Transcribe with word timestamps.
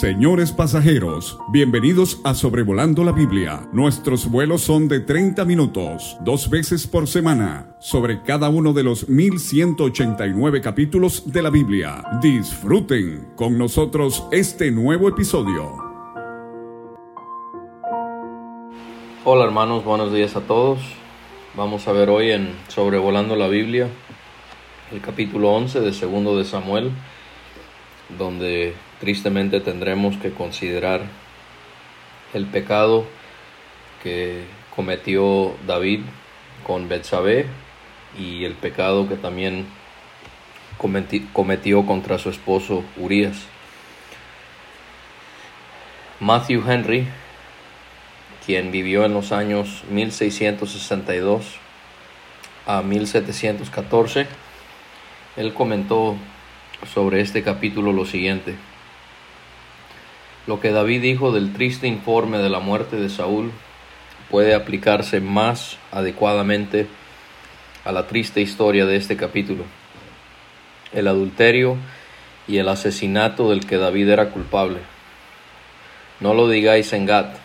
Señores 0.00 0.50
pasajeros, 0.50 1.38
bienvenidos 1.52 2.20
a 2.24 2.34
Sobrevolando 2.34 3.04
la 3.04 3.12
Biblia. 3.12 3.68
Nuestros 3.72 4.28
vuelos 4.28 4.62
son 4.62 4.88
de 4.88 4.98
30 4.98 5.44
minutos, 5.44 6.16
dos 6.22 6.50
veces 6.50 6.88
por 6.88 7.06
semana, 7.06 7.76
sobre 7.78 8.20
cada 8.22 8.48
uno 8.48 8.72
de 8.72 8.82
los 8.82 9.08
1189 9.08 10.60
capítulos 10.60 11.32
de 11.32 11.42
la 11.42 11.50
Biblia. 11.50 12.02
Disfruten 12.20 13.28
con 13.36 13.56
nosotros 13.56 14.26
este 14.32 14.72
nuevo 14.72 15.08
episodio. 15.08 15.76
Hola 19.24 19.44
hermanos, 19.44 19.84
buenos 19.84 20.12
días 20.12 20.34
a 20.34 20.40
todos. 20.40 20.80
Vamos 21.56 21.86
a 21.86 21.92
ver 21.92 22.10
hoy 22.10 22.32
en 22.32 22.52
Sobrevolando 22.66 23.36
la 23.36 23.46
Biblia 23.46 23.88
el 24.90 25.00
capítulo 25.00 25.52
11 25.52 25.80
de 25.82 25.92
Segundo 25.92 26.36
de 26.36 26.44
Samuel, 26.44 26.90
donde 28.18 28.74
tristemente 29.04 29.60
tendremos 29.60 30.16
que 30.16 30.32
considerar 30.32 31.02
el 32.32 32.46
pecado 32.46 33.04
que 34.02 34.44
cometió 34.74 35.54
David 35.66 36.00
con 36.66 36.88
Betsabé 36.88 37.44
y 38.18 38.44
el 38.44 38.54
pecado 38.54 39.06
que 39.06 39.16
también 39.16 39.66
cometió 41.34 41.84
contra 41.84 42.18
su 42.18 42.30
esposo 42.30 42.82
Urias. 42.96 43.42
Matthew 46.20 46.64
Henry, 46.66 47.06
quien 48.46 48.72
vivió 48.72 49.04
en 49.04 49.12
los 49.12 49.32
años 49.32 49.84
1662 49.90 51.44
a 52.66 52.80
1714, 52.80 54.26
él 55.36 55.52
comentó 55.52 56.16
sobre 56.94 57.20
este 57.20 57.42
capítulo 57.42 57.92
lo 57.92 58.06
siguiente. 58.06 58.56
Lo 60.46 60.60
que 60.60 60.72
David 60.72 61.00
dijo 61.00 61.32
del 61.32 61.54
triste 61.54 61.86
informe 61.86 62.38
de 62.38 62.50
la 62.50 62.60
muerte 62.60 62.96
de 62.96 63.08
Saúl 63.08 63.50
puede 64.30 64.54
aplicarse 64.54 65.20
más 65.20 65.78
adecuadamente 65.90 66.86
a 67.84 67.92
la 67.92 68.06
triste 68.06 68.42
historia 68.42 68.84
de 68.84 68.96
este 68.96 69.16
capítulo. 69.16 69.64
El 70.92 71.08
adulterio 71.08 71.78
y 72.46 72.58
el 72.58 72.68
asesinato 72.68 73.48
del 73.48 73.66
que 73.66 73.78
David 73.78 74.10
era 74.10 74.30
culpable. 74.30 74.80
No 76.20 76.34
lo 76.34 76.48
digáis 76.48 76.92
en 76.92 77.06
Gat, 77.06 77.36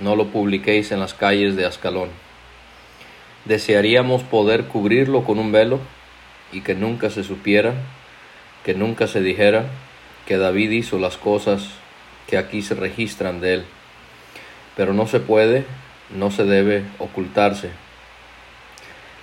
no 0.00 0.16
lo 0.16 0.28
publiquéis 0.28 0.92
en 0.92 1.00
las 1.00 1.12
calles 1.12 1.56
de 1.56 1.66
Ascalón. 1.66 2.08
Desearíamos 3.44 4.22
poder 4.22 4.64
cubrirlo 4.64 5.24
con 5.24 5.38
un 5.38 5.52
velo 5.52 5.78
y 6.52 6.62
que 6.62 6.74
nunca 6.74 7.10
se 7.10 7.22
supiera, 7.22 7.74
que 8.64 8.74
nunca 8.74 9.06
se 9.06 9.20
dijera 9.20 9.66
que 10.26 10.38
David 10.38 10.70
hizo 10.70 10.98
las 10.98 11.18
cosas 11.18 11.68
que 12.26 12.38
aquí 12.38 12.62
se 12.62 12.74
registran 12.74 13.40
de 13.40 13.54
él. 13.54 13.64
Pero 14.76 14.92
no 14.92 15.06
se 15.06 15.20
puede, 15.20 15.64
no 16.10 16.30
se 16.30 16.44
debe 16.44 16.84
ocultarse. 16.98 17.70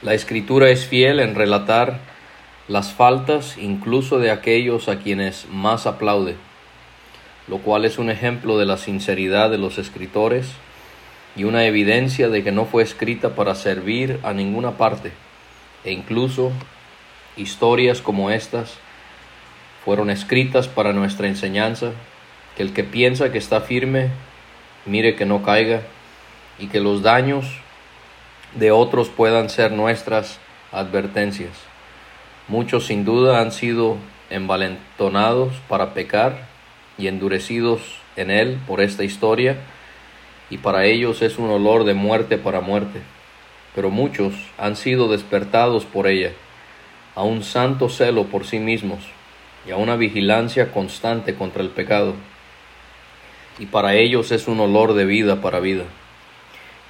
La 0.02 0.14
escritura 0.14 0.70
es 0.70 0.86
fiel 0.86 1.20
en 1.20 1.36
relatar 1.36 2.00
las 2.68 2.94
faltas 2.94 3.58
incluso 3.58 4.20
de 4.20 4.32
aquellos 4.32 4.88
a 4.88 5.00
quienes 5.00 5.48
más 5.50 5.86
aplaude, 5.86 6.36
lo 7.48 7.60
cual 7.60 7.86
es 7.86 7.98
un 7.98 8.10
ejemplo 8.10 8.58
de 8.58 8.66
la 8.66 8.78
sinceridad 8.78 9.50
de 9.50 9.58
los 9.58 9.78
escritores 9.78 10.48
y 11.36 11.44
una 11.44 11.66
evidencia 11.66 12.30
de 12.30 12.44
que 12.44 12.52
no 12.52 12.66
fue 12.66 12.84
escrita 12.84 13.36
para 13.36 13.56
servir 13.56 14.20
a 14.24 14.34
ninguna 14.34 14.78
parte, 14.78 15.12
e 15.84 15.92
incluso 15.92 16.52
historias 17.36 18.02
como 18.02 18.30
estas 18.30 18.78
fueron 19.84 20.10
escritas 20.10 20.68
para 20.68 20.94
nuestra 20.94 21.28
enseñanza 21.28 21.92
que 22.56 22.64
el 22.64 22.74
que 22.74 22.84
piensa 22.84 23.32
que 23.32 23.38
está 23.38 23.62
firme, 23.62 24.10
mire 24.86 25.16
que 25.16 25.26
no 25.26 25.44
caiga, 25.44 25.82
y 26.60 26.68
que 26.68 26.80
los 26.80 27.02
daños 27.02 27.46
de 28.56 28.72
otros 28.72 29.10
puedan 29.10 29.50
ser 29.50 29.72
nuestras 29.72 30.40
advertencias. 30.72 31.52
Muchos 32.48 32.86
sin 32.86 33.06
duda 33.06 33.42
han 33.42 33.52
sido 33.52 33.98
envalentonados 34.30 35.54
para 35.68 35.94
pecar 35.94 36.48
y 36.98 37.08
endurecidos 37.08 37.82
en 38.16 38.30
él 38.30 38.60
por 38.68 38.82
esta 38.82 39.04
historia, 39.04 39.58
y 40.50 40.58
para 40.60 40.86
ellos 40.86 41.22
es 41.22 41.40
un 41.40 41.50
olor 41.50 41.84
de 41.84 41.96
muerte 41.96 42.38
para 42.38 42.62
muerte. 42.62 43.02
Pero 43.74 43.90
muchos 43.90 44.36
han 44.60 44.76
sido 44.76 45.08
despertados 45.08 45.86
por 45.86 46.06
ella, 46.06 46.32
a 47.16 47.24
un 47.24 47.44
santo 47.44 47.90
celo 47.90 48.26
por 48.26 48.46
sí 48.46 48.60
mismos 48.60 49.00
y 49.68 49.72
a 49.72 49.78
una 49.78 49.96
vigilancia 49.96 50.72
constante 50.72 51.34
contra 51.34 51.64
el 51.64 51.70
pecado 51.70 52.14
y 53.60 53.66
para 53.68 53.96
ellos 53.96 54.32
es 54.32 54.48
un 54.48 54.60
olor 54.60 54.94
de 54.94 55.06
vida 55.06 55.42
para 55.42 55.60
vida. 55.60 55.84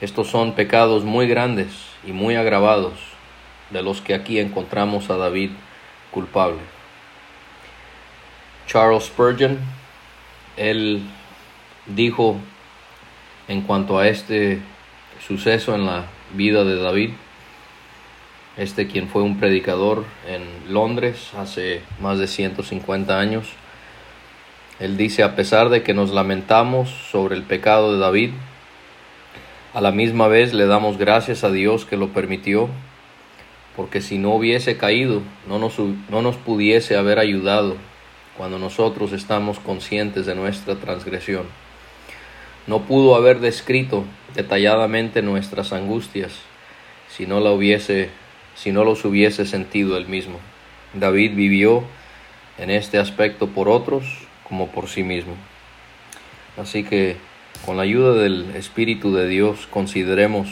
Estos 0.02 0.30
son 0.30 0.54
pecados 0.54 1.04
muy 1.04 1.28
grandes 1.28 1.70
y 2.06 2.12
muy 2.12 2.36
agravados, 2.36 2.94
de 3.70 3.82
los 3.82 4.02
que 4.02 4.14
aquí 4.14 4.40
encontramos 4.40 5.10
a 5.10 5.18
David 5.18 5.52
culpable. 6.12 6.60
Charles 8.68 9.06
Spurgeon, 9.06 9.60
él 10.58 11.04
dijo 11.86 12.38
en 13.48 13.62
cuanto 13.62 14.00
a 14.00 14.08
este 14.08 14.62
suceso 15.26 15.76
en 15.76 15.86
la 15.86 16.06
vida 16.34 16.64
de 16.64 16.78
David, 16.78 17.12
este 18.56 18.88
quien 18.88 19.08
fue 19.10 19.24
un 19.24 19.40
predicador 19.40 20.06
en 20.28 20.74
Londres 20.74 21.32
hace 21.38 21.82
más 22.00 22.20
de 22.20 22.28
150 22.28 23.20
años, 23.20 23.48
él 24.84 24.98
dice, 24.98 25.24
a 25.24 25.34
pesar 25.38 25.70
de 25.70 25.82
que 25.82 25.94
nos 25.94 26.12
lamentamos 26.12 26.90
sobre 26.90 27.36
el 27.36 27.44
pecado 27.44 27.94
de 27.94 28.00
David, 28.00 28.32
a 29.74 29.80
la 29.80 29.92
misma 29.92 30.28
vez 30.28 30.54
le 30.54 30.66
damos 30.66 30.98
gracias 30.98 31.46
a 31.46 31.52
Dios 31.52 31.86
que 31.86 31.96
lo 31.96 32.10
permitió, 32.10 32.68
porque 33.78 34.02
si 34.02 34.18
no 34.18 34.32
hubiese 34.32 34.76
caído, 34.76 35.22
no 35.48 35.58
nos, 35.58 35.80
no 36.10 36.22
nos 36.22 36.36
pudiese 36.36 36.98
haber 36.98 37.18
ayudado 37.18 37.78
cuando 38.38 38.60
nosotros 38.60 39.14
estamos 39.14 39.58
conscientes 39.58 40.26
de 40.26 40.36
nuestra 40.36 40.76
transgresión. 40.76 41.46
No 42.68 42.82
pudo 42.82 43.16
haber 43.16 43.40
descrito 43.40 44.04
detalladamente 44.36 45.22
nuestras 45.22 45.72
angustias 45.72 46.34
si 47.08 47.26
no 47.26 47.40
la 47.40 47.52
hubiese, 47.52 48.10
si 48.54 48.74
no 48.74 48.84
los 48.84 49.06
hubiese 49.06 49.46
sentido 49.46 49.96
él 49.96 50.10
mismo. 50.10 50.40
David 50.94 51.36
vivió 51.36 51.86
en 52.58 52.70
este 52.70 53.00
aspecto 53.00 53.48
por 53.48 53.70
otros 53.70 54.23
como 54.48 54.68
por 54.70 54.88
sí 54.88 55.04
mismo. 55.04 55.36
Así 56.58 56.84
que 56.84 57.18
con 57.66 57.78
la 57.78 57.84
ayuda 57.84 58.14
del 58.14 58.56
Espíritu 58.56 59.14
de 59.14 59.28
Dios 59.28 59.68
consideremos 59.70 60.50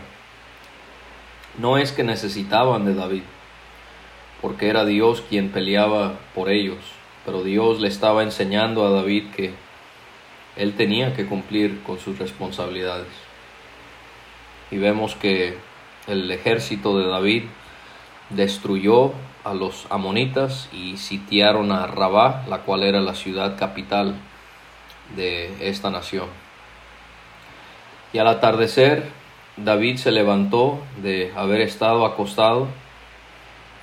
No 1.58 1.78
es 1.78 1.92
que 1.92 2.04
necesitaban 2.04 2.86
de 2.86 2.96
David, 2.96 3.24
porque 4.42 4.70
era 4.70 4.86
Dios 4.86 5.24
quien 5.30 5.50
peleaba 5.50 6.14
por 6.34 6.50
ellos, 6.50 6.80
pero 7.26 7.44
Dios 7.44 7.80
le 7.80 7.88
estaba 7.88 8.24
enseñando 8.24 8.86
a 8.86 8.92
David 8.92 9.32
que 9.36 9.54
él 10.56 10.74
tenía 10.76 11.16
que 11.16 11.26
cumplir 11.26 11.82
con 11.84 12.00
sus 12.00 12.20
responsabilidades. 12.20 13.08
Y 14.72 14.78
vemos 14.78 15.16
que 15.16 15.58
el 16.08 16.30
ejército 16.32 16.98
de 16.98 17.08
David 17.08 17.44
destruyó 18.30 19.14
a 19.44 19.54
los 19.54 19.88
amonitas 19.90 20.70
y 20.72 20.98
sitiaron 20.98 21.72
a 21.72 21.88
Rabá, 21.88 22.44
la 22.48 22.60
cual 22.60 22.84
era 22.84 23.02
la 23.02 23.16
ciudad 23.16 23.58
capital 23.58 24.16
de 25.16 25.70
esta 25.70 25.90
nación. 25.90 26.28
Y 28.14 28.20
al 28.20 28.28
atardecer, 28.28 29.10
David 29.58 29.98
se 29.98 30.12
levantó 30.12 30.80
de 31.02 31.32
haber 31.36 31.62
estado 31.62 32.06
acostado 32.06 32.68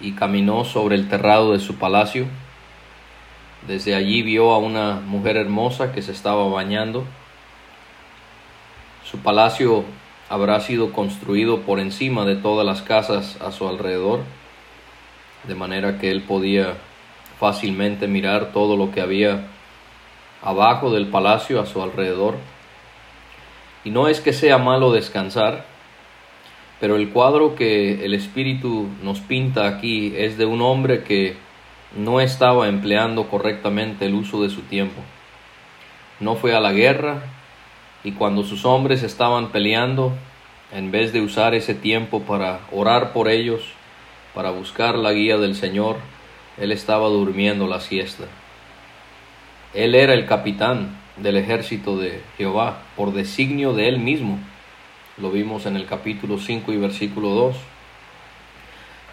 y 0.01 0.13
caminó 0.13 0.65
sobre 0.65 0.97
el 0.97 1.09
terrado 1.09 1.53
de 1.53 1.61
su 1.61 1.77
palacio. 1.77 2.27
Desde 3.67 3.95
allí 3.95 4.23
vio 4.23 4.53
a 4.53 4.59
una 4.59 5.01
mujer 5.01 5.37
hermosa 5.37 5.93
que 5.93 6.03
se 6.03 6.13
estaba 6.13 6.49
bañando. 6.49 7.05
Su 9.05 9.19
palacio 9.19 9.85
habrá 10.29 10.61
sido 10.61 10.93
construido 10.93 11.63
por 11.63 11.81
encima 11.81 12.25
de 12.25 12.37
todas 12.37 12.65
las 12.65 12.83
casas 12.83 13.37
a 13.41 13.53
su 13.53 13.69
alrededor, 13.69 14.21
de 15.47 15.55
manera 15.55 15.99
que 15.99 16.11
él 16.11 16.23
podía 16.23 16.75
fácilmente 17.39 18.07
mirar 18.07 18.53
todo 18.53 18.77
lo 18.77 18.93
que 18.93 19.01
había 19.01 19.47
abajo 20.43 20.91
del 20.91 21.09
palacio 21.09 21.61
a 21.61 21.67
su 21.67 21.83
alrededor. 21.83 22.37
Y 23.85 23.91
no 23.91 24.09
es 24.09 24.21
que 24.21 24.33
sea 24.33 24.59
malo 24.59 24.93
descansar, 24.93 25.65
pero 26.81 26.97
el 26.97 27.11
cuadro 27.11 27.55
que 27.55 28.05
el 28.05 28.15
Espíritu 28.15 28.89
nos 29.03 29.21
pinta 29.21 29.67
aquí 29.67 30.15
es 30.17 30.39
de 30.39 30.47
un 30.47 30.63
hombre 30.63 31.03
que 31.03 31.37
no 31.97 32.21
estaba 32.21 32.69
empleando 32.69 33.29
correctamente 33.29 34.07
el 34.07 34.15
uso 34.15 34.43
de 34.43 34.51
su 34.51 34.63
tiempo. 34.63 35.01
No 36.19 36.37
fue 36.37 36.55
a 36.55 36.61
la 36.61 36.73
guerra 36.73 37.23
y 38.05 38.13
cuando 38.13 38.45
sus 38.45 38.65
hombres 38.65 39.03
estaban 39.03 39.49
peleando, 39.49 40.13
en 40.73 40.91
vez 40.91 41.13
de 41.13 41.21
usar 41.21 41.55
ese 41.55 41.75
tiempo 41.75 42.23
para 42.23 42.61
orar 42.73 43.13
por 43.13 43.29
ellos, 43.29 43.63
para 44.35 44.51
buscar 44.51 44.97
la 44.97 45.13
guía 45.13 45.37
del 45.39 45.55
Señor, 45.55 45.97
él 46.59 46.73
estaba 46.73 47.09
durmiendo 47.09 47.67
la 47.67 47.81
siesta. 47.81 48.25
Él 49.75 49.95
era 49.95 50.15
el 50.15 50.27
capitán 50.27 50.97
del 51.17 51.37
ejército 51.37 51.99
de 51.99 52.23
Jehová 52.39 52.83
por 52.97 53.13
designio 53.13 53.73
de 53.73 53.89
él 53.89 53.99
mismo 53.99 54.39
lo 55.21 55.31
vimos 55.31 55.67
en 55.67 55.77
el 55.77 55.85
capítulo 55.85 56.39
5 56.39 56.73
y 56.73 56.79
versículo 56.79 57.29
2, 57.31 57.57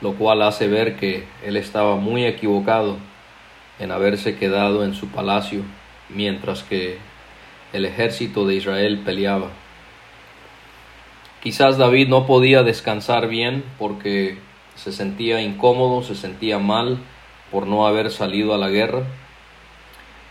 lo 0.01 0.13
cual 0.13 0.41
hace 0.41 0.67
ver 0.67 0.95
que 0.97 1.25
él 1.43 1.57
estaba 1.57 1.95
muy 1.95 2.25
equivocado 2.25 2.97
en 3.79 3.91
haberse 3.91 4.37
quedado 4.37 4.83
en 4.83 4.93
su 4.93 5.09
palacio 5.09 5.63
mientras 6.09 6.63
que 6.63 6.97
el 7.73 7.85
ejército 7.85 8.45
de 8.45 8.55
Israel 8.55 9.01
peleaba. 9.03 9.49
Quizás 11.41 11.77
David 11.77 12.07
no 12.07 12.25
podía 12.25 12.63
descansar 12.63 13.27
bien 13.27 13.63
porque 13.77 14.37
se 14.75 14.91
sentía 14.91 15.41
incómodo, 15.41 16.03
se 16.03 16.15
sentía 16.15 16.59
mal 16.59 16.97
por 17.51 17.67
no 17.67 17.87
haber 17.87 18.11
salido 18.11 18.53
a 18.53 18.57
la 18.57 18.69
guerra. 18.69 19.03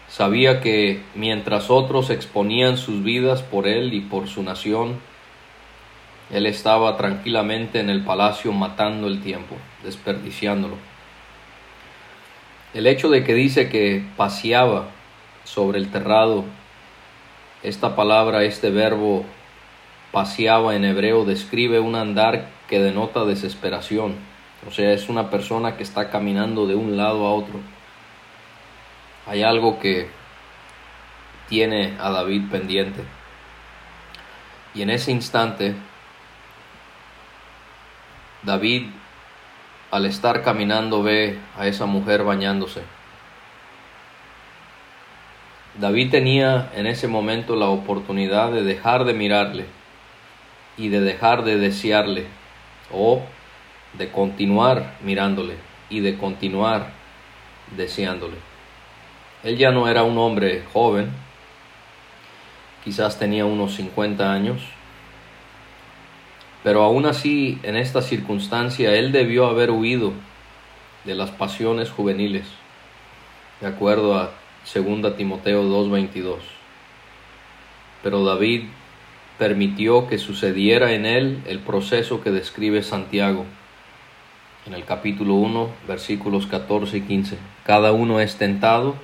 Sabía 0.09 0.61
que 0.61 1.03
mientras 1.15 1.71
otros 1.71 2.11
exponían 2.11 2.77
sus 2.77 3.03
vidas 3.03 3.43
por 3.43 3.67
él 3.67 3.93
y 3.93 4.01
por 4.01 4.29
su 4.29 4.43
nación, 4.43 5.01
él 6.31 6.46
estaba 6.46 6.96
tranquilamente 6.96 7.78
en 7.78 7.90
el 7.90 8.05
palacio 8.05 8.52
matando 8.52 9.06
el 9.06 9.23
tiempo, 9.23 9.56
desperdiciándolo. 9.84 10.76
El 12.75 12.87
hecho 12.87 13.08
de 13.08 13.23
que 13.23 13.34
dice 13.34 13.69
que 13.69 14.05
paseaba 14.17 14.88
sobre 15.44 15.78
el 15.78 15.90
terrado, 15.90 16.44
esta 17.62 17.96
palabra, 17.96 18.43
este 18.43 18.70
verbo 18.70 19.25
paseaba 20.12 20.75
en 20.75 20.84
hebreo 20.84 21.25
describe 21.25 21.78
un 21.78 21.94
andar 21.94 22.49
que 22.69 22.81
denota 22.81 23.25
desesperación. 23.25 24.14
O 24.67 24.73
sea, 24.73 24.93
es 24.93 25.08
una 25.08 25.31
persona 25.31 25.76
que 25.76 25.82
está 25.82 26.11
caminando 26.11 26.67
de 26.67 26.75
un 26.75 26.96
lado 26.96 27.26
a 27.26 27.32
otro. 27.32 27.61
Hay 29.26 29.43
algo 29.43 29.78
que 29.78 30.08
tiene 31.49 31.94
a 32.00 32.11
David 32.11 32.50
pendiente. 32.50 33.02
Y 34.75 34.82
en 34.82 34.90
ese 34.90 35.12
instante 35.12 35.75
David, 38.47 38.87
al 39.91 40.07
estar 40.07 40.45
caminando, 40.45 41.03
ve 41.03 41.41
a 41.59 41.67
esa 41.67 41.87
mujer 41.87 42.23
bañándose. 42.23 42.83
David 45.81 46.13
tenía 46.13 46.71
en 46.77 46.87
ese 46.87 47.09
momento 47.09 47.57
la 47.57 47.67
oportunidad 47.67 48.53
de 48.53 48.63
dejar 48.63 49.05
de 49.05 49.15
mirarle 49.15 49.67
y 50.77 50.91
de 50.91 51.01
dejar 51.01 51.43
de 51.43 51.59
desearle 51.59 52.27
o 52.93 53.21
de 53.95 54.13
continuar 54.13 54.95
mirándole 55.03 55.57
y 55.91 55.99
de 55.99 56.17
continuar 56.17 56.93
deseándole. 57.77 58.37
Él 59.43 59.59
ya 59.59 59.73
no 59.73 59.89
era 59.89 60.05
un 60.05 60.19
hombre 60.19 60.63
joven, 60.73 61.11
quizás 62.85 63.19
tenía 63.19 63.45
unos 63.45 63.75
50 63.75 64.33
años, 64.33 64.63
pero 66.67 66.83
aún 66.83 67.07
así, 67.07 67.61
en 67.63 67.77
esta 67.77 68.03
circunstancia, 68.03 68.93
él 68.97 69.13
debió 69.13 69.47
haber 69.47 69.71
huido 69.71 70.13
de 71.05 71.15
las 71.15 71.31
pasiones 71.31 71.91
juveniles, 71.91 72.45
de 73.61 73.69
acuerdo 73.69 74.17
a 74.17 74.33
2 74.75 75.17
Timoteo 75.17 75.63
2.22. 75.63 76.39
Pero 78.03 78.25
David 78.25 78.65
permitió 79.39 80.09
que 80.09 80.19
sucediera 80.19 80.93
en 80.93 81.07
él 81.07 81.41
el 81.47 81.61
proceso 81.61 82.21
que 82.21 82.33
describe 82.33 82.83
Santiago 82.83 83.45
en 84.67 84.75
el 84.75 84.85
capítulo 84.85 85.35
1, 85.35 85.71
versículos 85.87 86.49
14 86.49 86.97
y 86.97 87.03
15. 87.03 87.39
Cada 87.65 87.93
uno 87.93 88.19
es 88.19 88.39
tentado 88.39 88.97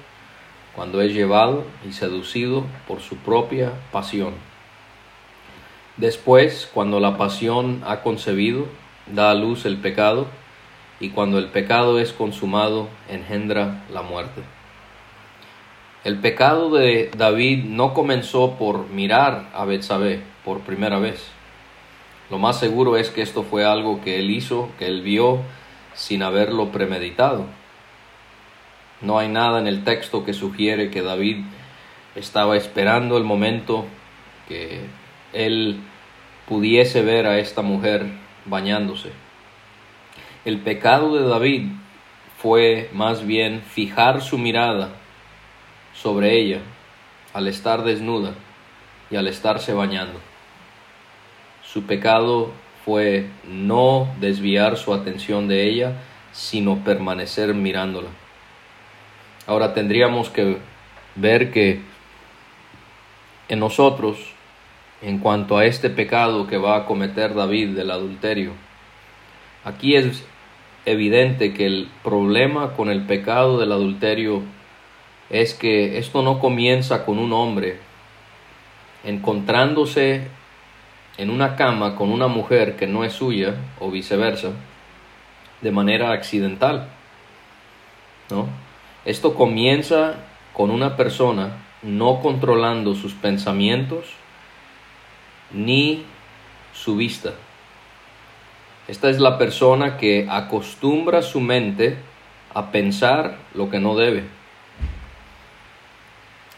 cuando 0.74 1.00
es 1.00 1.14
llevado 1.14 1.64
y 1.88 1.92
seducido 1.92 2.66
por 2.88 2.98
su 2.98 3.18
propia 3.18 3.70
pasión 3.92 4.51
Después, 5.96 6.70
cuando 6.72 7.00
la 7.00 7.18
pasión 7.18 7.82
ha 7.86 8.00
concebido, 8.00 8.66
da 9.06 9.30
a 9.30 9.34
luz 9.34 9.66
el 9.66 9.76
pecado, 9.76 10.26
y 11.00 11.10
cuando 11.10 11.38
el 11.38 11.48
pecado 11.48 11.98
es 11.98 12.12
consumado, 12.12 12.88
engendra 13.10 13.84
la 13.92 14.02
muerte. 14.02 14.42
El 16.04 16.18
pecado 16.18 16.70
de 16.70 17.10
David 17.16 17.64
no 17.64 17.94
comenzó 17.94 18.56
por 18.58 18.88
mirar 18.88 19.50
a 19.54 19.64
Betsabé 19.64 20.22
por 20.44 20.60
primera 20.60 20.98
vez. 20.98 21.28
Lo 22.30 22.38
más 22.38 22.58
seguro 22.58 22.96
es 22.96 23.10
que 23.10 23.22
esto 23.22 23.42
fue 23.42 23.64
algo 23.64 24.00
que 24.02 24.18
él 24.18 24.30
hizo, 24.30 24.70
que 24.78 24.86
él 24.86 25.02
vio 25.02 25.40
sin 25.94 26.22
haberlo 26.22 26.70
premeditado. 26.70 27.46
No 29.00 29.18
hay 29.18 29.28
nada 29.28 29.58
en 29.58 29.66
el 29.66 29.84
texto 29.84 30.24
que 30.24 30.32
sugiere 30.32 30.90
que 30.90 31.02
David 31.02 31.44
estaba 32.14 32.56
esperando 32.56 33.16
el 33.16 33.24
momento 33.24 33.84
que 34.48 34.86
él 35.32 35.80
pudiese 36.46 37.02
ver 37.02 37.26
a 37.26 37.38
esta 37.38 37.62
mujer 37.62 38.06
bañándose. 38.44 39.10
El 40.44 40.58
pecado 40.58 41.14
de 41.14 41.28
David 41.28 41.68
fue 42.38 42.90
más 42.92 43.24
bien 43.26 43.62
fijar 43.62 44.20
su 44.20 44.38
mirada 44.38 44.90
sobre 45.94 46.36
ella 46.36 46.58
al 47.32 47.46
estar 47.46 47.84
desnuda 47.84 48.34
y 49.10 49.16
al 49.16 49.28
estarse 49.28 49.72
bañando. 49.72 50.18
Su 51.62 51.84
pecado 51.84 52.50
fue 52.84 53.28
no 53.44 54.08
desviar 54.20 54.76
su 54.76 54.92
atención 54.92 55.48
de 55.48 55.68
ella, 55.68 55.92
sino 56.32 56.82
permanecer 56.82 57.54
mirándola. 57.54 58.08
Ahora 59.46 59.72
tendríamos 59.74 60.28
que 60.28 60.58
ver 61.14 61.52
que 61.52 61.80
en 63.48 63.60
nosotros 63.60 64.31
en 65.02 65.18
cuanto 65.18 65.58
a 65.58 65.66
este 65.66 65.90
pecado 65.90 66.46
que 66.46 66.56
va 66.56 66.76
a 66.76 66.86
cometer 66.86 67.34
David 67.34 67.70
del 67.70 67.90
adulterio. 67.90 68.52
Aquí 69.64 69.96
es 69.96 70.24
evidente 70.84 71.52
que 71.52 71.66
el 71.66 71.88
problema 72.02 72.72
con 72.74 72.88
el 72.88 73.02
pecado 73.06 73.58
del 73.58 73.72
adulterio 73.72 74.42
es 75.30 75.54
que 75.54 75.98
esto 75.98 76.22
no 76.22 76.38
comienza 76.38 77.04
con 77.04 77.18
un 77.18 77.32
hombre 77.32 77.78
encontrándose 79.04 80.28
en 81.18 81.30
una 81.30 81.56
cama 81.56 81.96
con 81.96 82.10
una 82.10 82.28
mujer 82.28 82.76
que 82.76 82.86
no 82.86 83.04
es 83.04 83.12
suya 83.12 83.56
o 83.80 83.90
viceversa 83.90 84.52
de 85.60 85.70
manera 85.70 86.12
accidental. 86.12 86.88
¿no? 88.30 88.46
Esto 89.04 89.34
comienza 89.34 90.16
con 90.52 90.70
una 90.70 90.96
persona 90.96 91.64
no 91.82 92.20
controlando 92.20 92.94
sus 92.94 93.14
pensamientos 93.14 94.14
ni 95.52 96.04
su 96.72 96.96
vista. 96.96 97.32
Esta 98.88 99.10
es 99.10 99.20
la 99.20 99.38
persona 99.38 99.96
que 99.96 100.26
acostumbra 100.28 101.22
su 101.22 101.40
mente 101.40 101.96
a 102.52 102.70
pensar 102.72 103.38
lo 103.54 103.70
que 103.70 103.78
no 103.78 103.96
debe. 103.96 104.24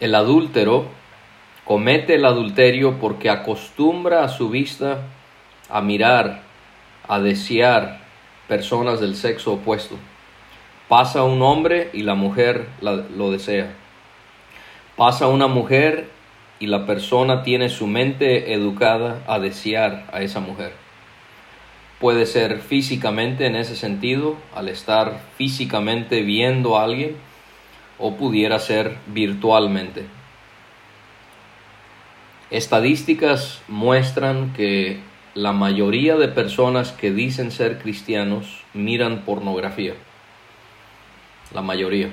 El 0.01 0.15
adúltero 0.15 0.87
comete 1.65 2.15
el 2.15 2.25
adulterio 2.25 2.99
porque 2.99 3.31
acostumbra 3.31 4.25
a 4.25 4.29
su 4.29 4.49
vista 4.49 5.03
a 5.69 5.81
mirar, 5.81 6.43
a 7.07 7.21
desear 7.21 8.01
personas 8.49 9.01
del 9.01 9.17
sexo 9.17 9.55
opuesto. 9.55 9.97
Pasa 10.89 11.23
un 11.23 11.43
hombre 11.43 11.91
y 11.93 12.03
la 12.03 12.15
mujer 12.15 12.69
lo 12.81 13.31
desea. 13.31 13.73
Pasa 14.97 15.27
una 15.27 15.47
mujer 15.47 16.11
y 16.61 16.67
la 16.67 16.87
persona 16.87 17.43
tiene 17.43 17.69
su 17.69 17.87
mente 17.87 18.53
educada 18.53 19.23
a 19.27 19.39
desear 19.39 20.07
a 20.13 20.23
esa 20.23 20.41
mujer. 20.41 20.73
Puede 22.01 22.27
ser 22.27 22.59
físicamente 22.59 23.47
en 23.47 23.57
ese 23.57 23.77
sentido, 23.77 24.37
al 24.55 24.69
estar 24.69 25.21
físicamente 25.37 26.23
viendo 26.23 26.77
a 26.77 26.85
alguien, 26.85 27.17
o 27.99 28.17
pudiera 28.17 28.59
ser 28.59 28.97
virtualmente. 29.07 30.07
Estadísticas 32.51 33.63
muestran 33.69 34.53
que 34.53 35.01
la 35.35 35.53
mayoría 35.53 36.17
de 36.17 36.29
personas 36.29 36.93
que 36.93 37.11
dicen 37.11 37.51
ser 37.51 37.79
cristianos 37.79 38.63
miran 38.75 39.23
pornografía. 39.23 39.95
La 41.53 41.63
mayoría. 41.63 42.11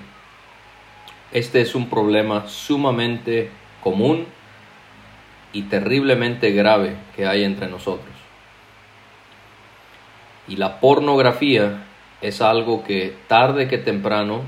Este 1.31 1.61
es 1.61 1.75
un 1.75 1.89
problema 1.89 2.47
sumamente 2.47 3.51
común 3.81 4.25
y 5.53 5.63
terriblemente 5.63 6.51
grave 6.51 6.95
que 7.15 7.27
hay 7.27 7.43
entre 7.43 7.67
nosotros. 7.67 8.13
Y 10.47 10.55
la 10.55 10.79
pornografía 10.79 11.83
es 12.21 12.41
algo 12.41 12.83
que 12.83 13.15
tarde 13.27 13.67
que 13.67 13.77
temprano 13.77 14.41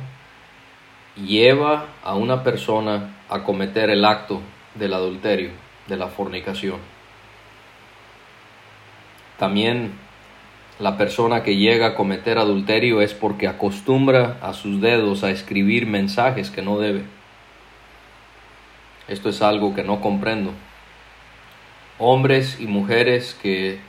lleva 1.16 1.88
a 2.04 2.16
una 2.16 2.44
persona 2.44 3.18
a 3.30 3.44
cometer 3.44 3.90
el 3.90 4.06
acto 4.06 4.42
del 4.76 4.94
adulterio, 4.94 5.52
de 5.88 5.98
la 5.98 6.08
fornicación. 6.08 6.80
También 9.38 9.94
la 10.80 10.98
persona 10.98 11.44
que 11.44 11.56
llega 11.56 11.88
a 11.88 11.96
cometer 11.96 12.38
adulterio 12.38 13.02
es 13.02 13.14
porque 13.14 13.48
acostumbra 13.48 14.38
a 14.42 14.54
sus 14.54 14.82
dedos 14.82 15.24
a 15.24 15.30
escribir 15.30 15.86
mensajes 15.86 16.50
que 16.50 16.62
no 16.62 16.80
debe. 16.80 17.04
Esto 19.14 19.30
es 19.30 19.44
algo 19.44 19.76
que 19.76 19.84
no 19.84 20.02
comprendo. 20.02 20.54
Hombres 22.00 22.60
y 22.60 22.66
mujeres 22.66 23.38
que 23.40 23.80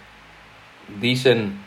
dicen 1.00 1.58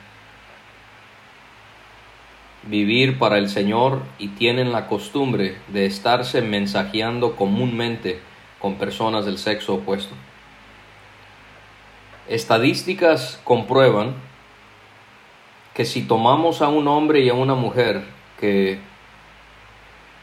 vivir 2.62 3.18
para 3.18 3.40
el 3.40 3.50
Señor 3.50 4.04
y 4.20 4.28
tienen 4.28 4.72
la 4.72 4.86
costumbre 4.86 5.58
de 5.70 5.88
estarse 5.88 6.44
mensajeando 6.44 7.36
comúnmente 7.36 8.20
con 8.60 8.76
personas 8.76 9.26
del 9.26 9.40
sexo 9.40 9.74
opuesto. 9.74 10.14
Estadísticas 12.30 13.42
comprueban 13.44 14.14
que 15.74 15.84
si 15.84 16.04
tomamos 16.04 16.62
a 16.62 16.68
un 16.68 16.88
hombre 16.88 17.22
y 17.22 17.30
a 17.30 17.34
una 17.34 17.56
mujer 17.56 18.04
que 18.40 18.78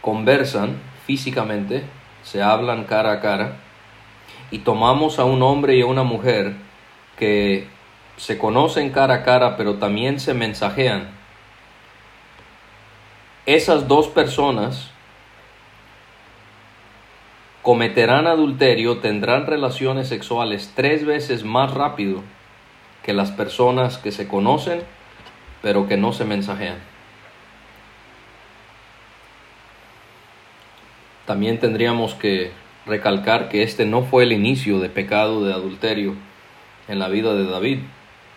conversan 0.00 0.76
físicamente, 1.04 1.82
se 2.24 2.42
hablan 2.42 2.84
cara 2.84 3.12
a 3.12 3.20
cara, 3.20 3.58
y 4.50 4.58
tomamos 4.58 5.18
a 5.18 5.24
un 5.24 5.42
hombre 5.42 5.76
y 5.76 5.82
a 5.82 5.86
una 5.86 6.02
mujer 6.02 6.54
que 7.16 7.68
se 8.16 8.38
conocen 8.38 8.90
cara 8.90 9.14
a 9.14 9.22
cara 9.22 9.56
pero 9.56 9.74
también 9.76 10.18
se 10.18 10.34
mensajean, 10.34 11.08
esas 13.46 13.88
dos 13.88 14.08
personas 14.08 14.90
cometerán 17.62 18.26
adulterio, 18.26 18.98
tendrán 18.98 19.46
relaciones 19.46 20.08
sexuales 20.08 20.72
tres 20.74 21.04
veces 21.04 21.44
más 21.44 21.72
rápido 21.72 22.22
que 23.02 23.12
las 23.12 23.30
personas 23.30 23.98
que 23.98 24.12
se 24.12 24.28
conocen 24.28 24.82
pero 25.62 25.88
que 25.88 25.96
no 25.96 26.12
se 26.12 26.24
mensajean. 26.24 26.93
También 31.26 31.58
tendríamos 31.58 32.14
que 32.14 32.52
recalcar 32.86 33.48
que 33.48 33.62
este 33.62 33.86
no 33.86 34.02
fue 34.02 34.24
el 34.24 34.32
inicio 34.32 34.78
de 34.78 34.90
pecado 34.90 35.44
de 35.44 35.54
adulterio 35.54 36.14
en 36.88 36.98
la 36.98 37.08
vida 37.08 37.34
de 37.34 37.46
David. 37.46 37.78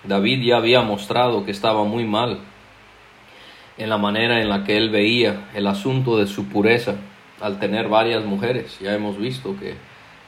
David 0.05 0.41
ya 0.43 0.57
había 0.57 0.81
mostrado 0.81 1.43
que 1.43 1.51
estaba 1.51 1.83
muy 1.83 2.05
mal 2.05 2.39
en 3.77 3.89
la 3.89 3.97
manera 3.97 4.41
en 4.41 4.49
la 4.49 4.63
que 4.63 4.77
él 4.77 4.89
veía 4.89 5.49
el 5.53 5.67
asunto 5.67 6.17
de 6.17 6.27
su 6.27 6.47
pureza 6.47 6.95
al 7.41 7.59
tener 7.59 7.89
varias 7.89 8.23
mujeres. 8.23 8.79
Ya 8.79 8.93
hemos 8.93 9.17
visto 9.17 9.55
que 9.59 9.75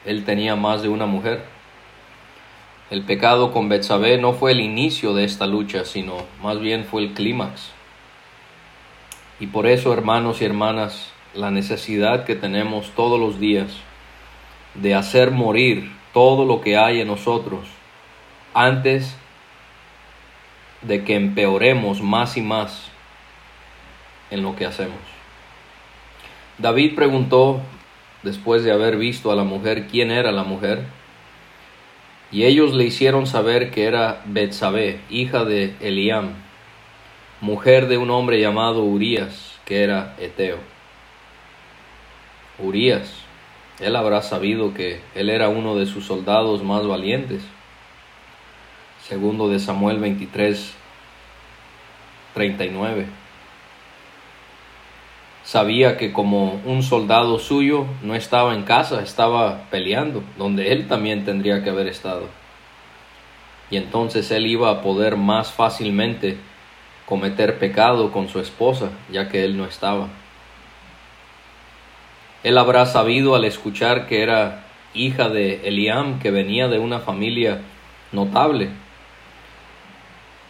él 0.06 0.24
tenía 0.26 0.56
más 0.56 0.82
de 0.82 0.90
una 0.90 1.06
mujer. 1.06 1.44
El 2.92 3.04
pecado 3.04 3.52
con 3.52 3.70
Betsabé 3.70 4.18
no 4.18 4.34
fue 4.34 4.52
el 4.52 4.60
inicio 4.60 5.14
de 5.14 5.24
esta 5.24 5.48
lucha, 5.48 5.86
sino 5.86 6.26
más 6.42 6.60
bien 6.60 6.86
fue 6.86 7.04
el 7.04 7.14
clímax. 7.14 7.72
Y 9.40 9.48
por 9.48 9.68
eso, 9.68 9.94
hermanos 9.94 10.42
y 10.42 10.46
hermanas, 10.46 11.14
la 11.34 11.52
necesidad 11.52 12.26
que 12.26 12.36
tenemos 12.36 12.92
todos 12.96 13.20
los 13.20 13.40
días 13.40 13.72
de 14.74 14.96
hacer 14.96 15.32
morir 15.32 15.92
todo 16.14 16.46
lo 16.46 16.62
que 16.62 16.78
hay 16.78 17.02
en 17.02 17.08
nosotros 17.08 17.68
antes 18.54 19.16
de 20.82 21.04
que 21.04 21.16
empeoremos 21.16 22.02
más 22.02 22.38
y 22.38 22.42
más 22.42 22.90
en 24.32 24.44
lo 24.44 24.56
que 24.56 24.66
hacemos. 24.66 25.00
David 26.58 26.96
preguntó, 26.96 27.62
después 28.24 28.64
de 28.64 28.72
haber 28.72 28.98
visto 28.98 29.32
a 29.32 29.36
la 29.36 29.44
mujer, 29.44 29.88
quién 29.88 30.12
era 30.12 30.32
la 30.32 30.44
mujer, 30.44 30.84
y 32.32 32.44
ellos 32.44 32.74
le 32.74 32.86
hicieron 32.86 33.28
saber 33.28 33.72
que 33.72 33.86
era 33.86 34.22
Betsabé, 34.26 35.00
hija 35.10 35.46
de 35.46 35.76
Eliam, 35.80 36.34
mujer 37.42 37.88
de 37.88 37.98
un 37.98 38.12
hombre 38.12 38.40
llamado 38.40 38.84
Urías, 38.84 39.60
que 39.66 39.84
era 39.84 40.16
Eteo. 40.20 40.58
Urías, 42.62 43.14
él 43.80 43.96
habrá 43.96 44.22
sabido 44.22 44.74
que 44.74 45.02
él 45.16 45.30
era 45.30 45.50
uno 45.50 45.76
de 45.76 45.86
sus 45.86 46.06
soldados 46.06 46.64
más 46.64 46.86
valientes. 46.86 47.42
Segundo 49.08 49.50
de 49.50 49.60
Samuel 49.60 50.00
23, 50.00 50.74
39 52.34 53.20
sabía 55.50 55.98
que 55.98 56.14
como 56.14 56.62
un 56.64 56.84
soldado 56.84 57.40
suyo 57.40 57.88
no 58.04 58.14
estaba 58.14 58.54
en 58.54 58.62
casa, 58.62 59.02
estaba 59.02 59.64
peleando, 59.72 60.22
donde 60.38 60.72
él 60.72 60.88
también 60.88 61.26
tendría 61.26 61.64
que 61.64 61.72
haber 61.72 61.88
estado. 61.88 62.28
Y 63.72 63.78
entonces 63.78 64.30
él 64.30 64.46
iba 64.46 64.70
a 64.70 64.84
poder 64.84 65.18
más 65.18 65.52
fácilmente 65.52 66.38
cometer 67.08 67.58
pecado 67.58 68.12
con 68.12 68.30
su 68.30 68.40
esposa, 68.40 68.92
ya 69.12 69.28
que 69.28 69.44
él 69.44 69.58
no 69.58 69.66
estaba. 69.66 70.10
Él 72.44 72.58
habrá 72.58 72.86
sabido 72.86 73.36
al 73.36 73.44
escuchar 73.46 74.08
que 74.08 74.22
era 74.22 74.64
hija 74.94 75.30
de 75.30 75.68
Eliam, 75.68 76.20
que 76.20 76.32
venía 76.32 76.68
de 76.68 76.80
una 76.80 77.00
familia 77.00 77.62
notable, 78.12 78.70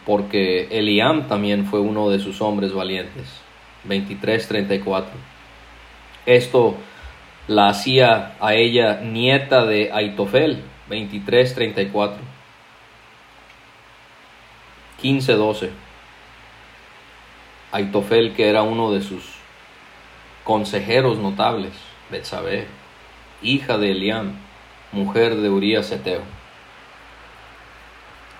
porque 0.06 0.68
Eliam 0.72 1.28
también 1.28 1.66
fue 1.66 1.80
uno 1.80 2.10
de 2.10 2.20
sus 2.20 2.42
hombres 2.42 2.74
valientes. 2.74 3.42
23:34. 3.86 5.08
Esto 6.26 6.76
la 7.48 7.70
hacía 7.70 8.36
a 8.40 8.54
ella 8.54 9.02
nieta 9.02 9.66
de 9.66 9.92
Aitofel, 9.92 10.64
23:34. 10.90 12.18
15:12. 15.02 15.72
Aitofel, 17.72 18.34
que 18.34 18.50
era 18.50 18.64
uno 18.64 18.92
de 18.92 19.02
sus 19.02 19.39
consejeros 20.50 21.20
notables, 21.20 21.74
Betsabé, 22.10 22.66
hija 23.44 23.78
de 23.78 23.92
Eliam, 23.92 24.34
mujer 24.92 25.36
de 25.36 25.48
Urías 25.48 25.92
Eteo. 25.92 26.24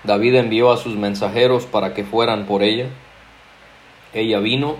David 0.02 0.34
envió 0.34 0.72
a 0.72 0.76
sus 0.76 0.96
mensajeros 0.96 1.66
para 1.66 1.94
que 1.94 2.02
fueran 2.02 2.46
por 2.46 2.64
ella. 2.64 2.88
Ella 4.12 4.40
vino 4.40 4.74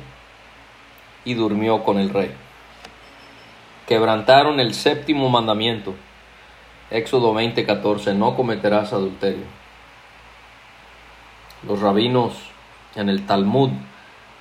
y 1.24 1.34
durmió 1.34 1.84
con 1.84 2.00
el 2.00 2.10
rey. 2.10 2.32
Quebrantaron 3.86 4.58
el 4.58 4.74
séptimo 4.74 5.28
mandamiento. 5.28 5.94
Éxodo 6.90 7.32
20:14, 7.32 8.12
no 8.12 8.34
cometerás 8.34 8.92
adulterio. 8.92 9.44
Los 11.64 11.80
rabinos 11.80 12.34
en 12.96 13.08
el 13.08 13.24
Talmud 13.24 13.70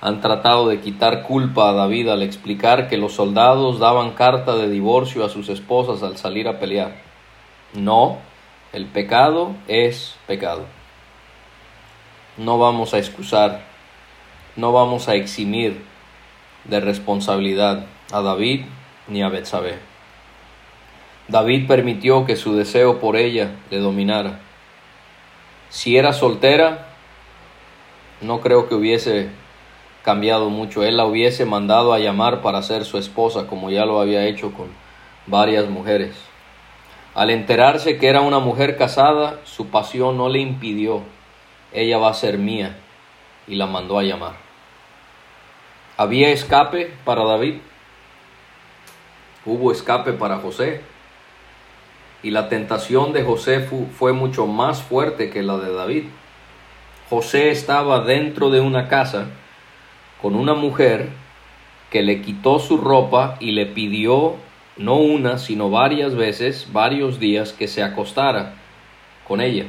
han 0.00 0.20
tratado 0.20 0.68
de 0.68 0.80
quitar 0.80 1.24
culpa 1.24 1.68
a 1.68 1.72
David 1.72 2.08
al 2.08 2.22
explicar 2.22 2.88
que 2.88 2.96
los 2.96 3.12
soldados 3.12 3.78
daban 3.78 4.12
carta 4.12 4.56
de 4.56 4.68
divorcio 4.68 5.24
a 5.24 5.28
sus 5.28 5.48
esposas 5.50 6.02
al 6.02 6.16
salir 6.16 6.48
a 6.48 6.58
pelear. 6.58 7.02
No, 7.74 8.18
el 8.72 8.86
pecado 8.86 9.54
es 9.68 10.16
pecado. 10.26 10.64
No 12.38 12.58
vamos 12.58 12.94
a 12.94 12.98
excusar, 12.98 13.62
no 14.56 14.72
vamos 14.72 15.08
a 15.08 15.16
eximir 15.16 15.82
de 16.64 16.80
responsabilidad 16.80 17.84
a 18.10 18.22
David 18.22 18.64
ni 19.06 19.22
a 19.22 19.28
Betsabé. 19.28 19.78
David 21.28 21.68
permitió 21.68 22.24
que 22.24 22.36
su 22.36 22.56
deseo 22.56 23.00
por 23.00 23.16
ella 23.16 23.52
le 23.70 23.78
dominara. 23.78 24.40
Si 25.68 25.96
era 25.96 26.12
soltera, 26.12 26.88
no 28.20 28.40
creo 28.40 28.68
que 28.68 28.74
hubiese 28.74 29.30
cambiado 30.04 30.50
mucho. 30.50 30.82
Él 30.82 30.96
la 30.96 31.06
hubiese 31.06 31.44
mandado 31.44 31.92
a 31.92 31.98
llamar 31.98 32.42
para 32.42 32.62
ser 32.62 32.84
su 32.84 32.98
esposa, 32.98 33.46
como 33.46 33.70
ya 33.70 33.84
lo 33.84 34.00
había 34.00 34.26
hecho 34.26 34.52
con 34.52 34.68
varias 35.26 35.68
mujeres. 35.68 36.16
Al 37.14 37.30
enterarse 37.30 37.98
que 37.98 38.08
era 38.08 38.20
una 38.20 38.38
mujer 38.38 38.76
casada, 38.76 39.40
su 39.44 39.68
pasión 39.68 40.16
no 40.16 40.28
le 40.28 40.38
impidió. 40.38 41.02
Ella 41.72 41.98
va 41.98 42.10
a 42.10 42.14
ser 42.14 42.38
mía, 42.38 42.76
y 43.46 43.56
la 43.56 43.66
mandó 43.66 43.98
a 43.98 44.02
llamar. 44.02 44.34
¿Había 45.96 46.30
escape 46.30 46.94
para 47.04 47.24
David? 47.24 47.56
Hubo 49.44 49.72
escape 49.72 50.12
para 50.12 50.38
José. 50.38 50.82
Y 52.22 52.30
la 52.30 52.48
tentación 52.48 53.12
de 53.12 53.22
José 53.22 53.60
fue 53.60 54.12
mucho 54.12 54.46
más 54.46 54.82
fuerte 54.82 55.30
que 55.30 55.42
la 55.42 55.56
de 55.56 55.72
David. 55.72 56.04
José 57.08 57.50
estaba 57.50 58.00
dentro 58.00 58.50
de 58.50 58.60
una 58.60 58.88
casa 58.88 59.26
con 60.20 60.34
una 60.34 60.54
mujer 60.54 61.08
que 61.90 62.02
le 62.02 62.22
quitó 62.22 62.58
su 62.58 62.78
ropa 62.78 63.36
y 63.40 63.52
le 63.52 63.66
pidió 63.66 64.36
no 64.76 64.96
una, 64.96 65.38
sino 65.38 65.70
varias 65.70 66.14
veces, 66.14 66.68
varios 66.72 67.18
días, 67.18 67.52
que 67.52 67.68
se 67.68 67.82
acostara 67.82 68.54
con 69.26 69.40
ella. 69.40 69.64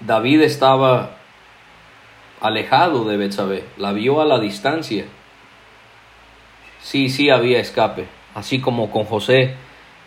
David 0.00 0.42
estaba 0.42 1.16
alejado 2.40 3.04
de 3.04 3.16
Betsabé, 3.16 3.64
la 3.76 3.92
vio 3.92 4.20
a 4.20 4.24
la 4.24 4.38
distancia. 4.38 5.04
Sí, 6.80 7.08
sí 7.08 7.30
había 7.30 7.60
escape, 7.60 8.06
así 8.34 8.60
como 8.60 8.90
con 8.90 9.04
José 9.04 9.54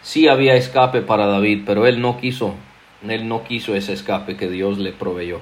Sí 0.03 0.27
había 0.27 0.55
escape 0.55 1.01
para 1.01 1.27
David, 1.27 1.63
pero 1.65 1.87
él 1.87 2.01
no 2.01 2.17
quiso, 2.19 2.55
él 3.07 3.29
no 3.29 3.45
quiso 3.45 3.73
ese 3.73 3.93
escape 3.93 4.35
que 4.35 4.49
Dios 4.49 4.77
le 4.77 4.91
proveyó. 4.91 5.39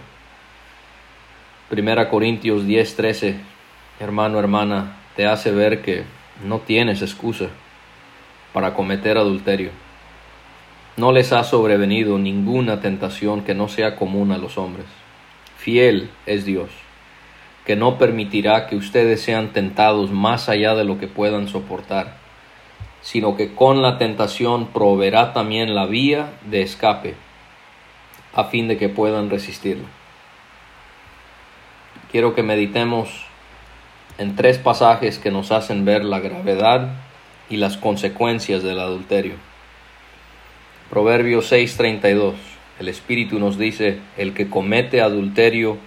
Primera 1.68 2.10
Corintios 2.10 2.68
10:13, 2.68 3.38
hermano, 4.02 4.40
hermana, 4.40 4.98
te 5.16 5.28
hace 5.28 5.52
ver 5.52 5.82
que 5.82 6.04
no 6.44 6.60
tienes 6.60 7.02
excusa 7.02 7.48
para 8.54 8.74
cometer 8.74 9.18
adulterio. 9.18 9.70
No 10.98 11.12
les 11.12 11.32
ha 11.32 11.44
sobrevenido 11.44 12.18
ninguna 12.18 12.82
tentación 12.82 13.44
que 13.44 13.56
no 13.56 13.70
sea 13.70 13.96
común 13.96 14.32
a 14.32 14.38
los 14.38 14.58
hombres. 14.58 14.86
Fiel 15.58 16.10
es 16.26 16.44
Dios, 16.44 16.70
que 17.66 17.76
no 17.76 17.98
permitirá 17.98 18.68
que 18.68 18.76
ustedes 18.76 19.22
sean 19.22 19.54
tentados 19.54 20.12
más 20.12 20.50
allá 20.50 20.76
de 20.76 20.84
lo 20.84 21.00
que 21.00 21.08
puedan 21.08 21.48
soportar 21.48 22.22
sino 23.02 23.36
que 23.36 23.54
con 23.54 23.82
la 23.82 23.98
tentación 23.98 24.68
proveerá 24.68 25.34
también 25.34 25.76
la 25.76 25.86
vía 25.86 26.34
de 26.46 26.62
escape, 26.62 27.16
a 28.34 28.46
fin 28.46 28.68
de 28.68 28.78
que 28.78 28.90
puedan 28.90 29.30
resistirla. 29.30 29.88
Quiero 32.12 32.36
que 32.36 32.44
meditemos 32.44 33.26
en 34.18 34.36
tres 34.36 34.58
pasajes 34.58 35.18
que 35.20 35.32
nos 35.32 35.52
hacen 35.52 35.86
ver 35.86 36.04
la 36.04 36.20
gravedad 36.20 36.96
y 37.50 37.58
las 37.58 37.78
consecuencias 37.78 38.64
del 38.64 38.80
adulterio. 38.80 39.36
Proverbio 40.90 41.42
6:32. 41.42 42.36
El 42.80 42.88
Espíritu 42.88 43.40
nos 43.40 43.58
dice, 43.58 44.00
el 44.18 44.34
que 44.34 44.50
comete 44.50 45.02
adulterio 45.02 45.78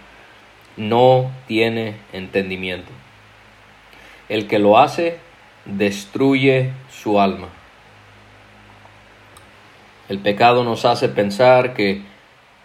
no 0.76 1.30
tiene 1.46 1.96
entendimiento. 2.12 2.90
El 4.28 4.46
que 4.46 4.58
lo 4.58 4.78
hace 4.78 5.18
destruye 5.64 6.72
su 6.90 7.20
alma. 7.20 7.48
El 10.08 10.18
pecado 10.18 10.64
nos 10.64 10.84
hace 10.84 11.08
pensar 11.08 11.74
que 11.74 12.02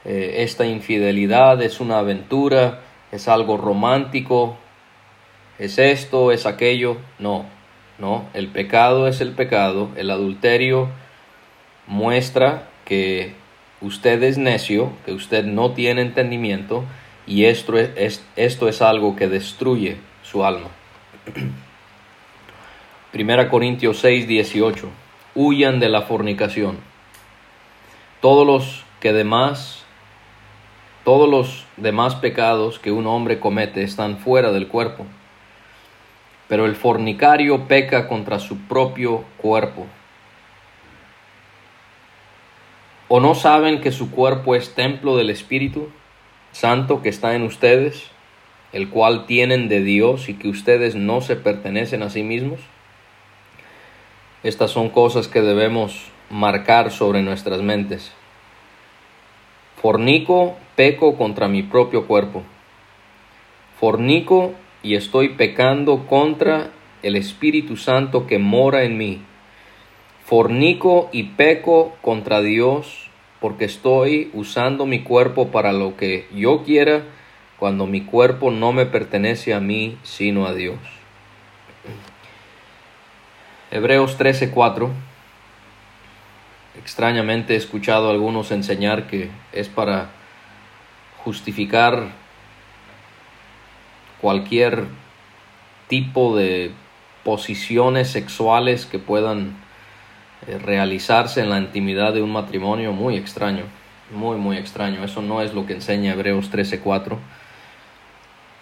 eh, 0.06 0.36
esta 0.39 0.65
infidelidad 0.65 1.62
es 1.62 1.80
una 1.80 2.00
aventura, 2.00 2.82
es 3.12 3.28
algo 3.28 3.58
romántico, 3.58 4.58
es 5.60 5.78
esto, 5.78 6.32
es 6.32 6.45
aquello. 6.45 6.98
No, 7.19 7.45
no, 8.00 8.26
el 8.34 8.48
pecado 8.48 9.08
es 9.08 9.22
el 9.22 9.34
pecado, 9.34 9.89
el 9.95 10.10
adulterio 10.10 10.89
muestra 11.86 12.69
que 12.86 13.34
usted 13.82 14.24
es 14.24 14.38
necio, 14.38 14.93
que 15.06 15.12
usted 15.12 15.43
no 15.43 15.72
tiene 15.72 16.02
entendimiento 16.02 16.86
y 17.28 17.45
esto 17.45 17.78
es, 17.78 18.82
algo 18.82 19.15
que 19.15 19.28
destruye 19.28 19.98
su 20.24 20.43
alma. 20.45 20.69
Primera 23.12 23.50
Corintios 23.50 24.00
6, 24.00 24.28
18. 24.28 24.89
Huyan 25.36 25.80
de 25.80 25.89
la 25.89 26.04
fornicación. 26.04 26.78
Todos 28.22 28.45
los 28.48 28.84
que 29.00 29.13
demás, 29.13 29.84
todos 31.04 31.30
los 31.30 31.65
demás 31.78 32.15
pecados 32.15 32.80
que 32.80 32.91
un 32.91 33.08
hombre 33.08 33.39
comete 33.39 33.84
están 33.84 34.17
fuera 34.17 34.52
del 34.52 34.67
cuerpo. 34.67 35.06
Pero 36.50 36.66
el 36.66 36.76
fornicario 36.76 37.70
peca 37.70 38.10
contra 38.10 38.40
su 38.40 38.58
propio 38.58 39.24
cuerpo. 39.38 39.88
¿O 43.08 43.20
no 43.20 43.34
saben 43.36 43.80
que 43.80 43.92
su 43.92 44.12
cuerpo 44.12 44.54
es 44.56 44.76
templo 44.76 45.16
del 45.16 45.30
Espíritu 45.30 45.90
Santo 46.52 47.02
que 47.02 47.10
está 47.10 47.36
en 47.36 47.44
ustedes, 47.44 48.12
el 48.74 48.90
cual 48.90 49.26
tienen 49.26 49.70
de 49.70 49.82
Dios 49.82 50.28
y 50.28 50.34
que 50.34 50.50
ustedes 50.50 50.96
no 50.96 51.22
se 51.22 51.36
pertenecen 51.36 52.04
a 52.04 52.10
sí 52.10 52.24
mismos? 52.24 52.60
Estas 54.44 54.72
son 54.72 54.90
cosas 54.90 55.28
que 55.28 55.42
debemos 55.42 56.12
marcar 56.30 56.92
sobre 56.92 57.22
nuestras 57.22 57.62
mentes. 57.62 58.12
Fornico, 59.82 60.58
peco 60.76 61.18
contra 61.18 61.48
mi 61.48 61.64
propio 61.64 62.06
cuerpo. 62.06 62.44
Fornico 63.80 64.54
y 64.84 64.96
estoy 64.96 65.30
pecando 65.30 66.08
contra 66.08 66.72
el 67.04 67.15
Espíritu 67.15 67.78
Santo 67.78 68.28
que 68.28 68.39
mora 68.39 68.84
en 68.84 68.98
mí. 68.98 69.22
Fornico 70.26 71.10
y 71.12 71.24
peco 71.24 71.96
contra 72.02 72.42
Dios 72.42 73.10
porque 73.39 73.65
estoy 73.65 74.30
usando 74.34 74.86
mi 74.86 75.02
cuerpo 75.02 75.48
para 75.50 75.74
lo 75.74 75.96
que 75.96 76.28
yo 76.34 76.63
quiera 76.63 77.04
cuando 77.58 77.88
mi 77.88 78.02
cuerpo 78.02 78.52
no 78.52 78.72
me 78.72 78.86
pertenece 78.86 79.54
a 79.54 79.60
mí 79.60 79.98
sino 80.04 80.46
a 80.46 80.54
Dios. 80.54 80.78
Hebreos 83.72 84.18
13:4. 84.18 84.89
Extrañamente 86.78 87.54
he 87.54 87.58
escuchado 87.58 88.08
a 88.08 88.12
algunos 88.12 88.52
enseñar 88.52 89.08
que 89.08 89.30
es 89.52 89.68
para 89.68 90.10
justificar 91.24 92.08
cualquier 94.21 94.86
tipo 95.88 96.36
de 96.36 96.71
posiciones 97.23 98.10
sexuales 98.10 98.86
que 98.86 98.99
puedan 98.99 99.58
eh, 100.47 100.58
realizarse 100.58 101.41
en 101.41 101.49
la 101.49 101.60
intimidad 101.60 102.13
de 102.13 102.21
un 102.21 102.32
matrimonio. 102.32 102.93
Muy 102.93 103.17
extraño, 103.17 103.63
muy, 104.12 104.38
muy 104.38 104.58
extraño. 104.58 105.03
Eso 105.03 105.21
no 105.21 105.41
es 105.41 105.53
lo 105.53 105.65
que 105.65 105.73
enseña 105.73 106.13
Hebreos 106.13 106.49
13:4. 106.51 107.17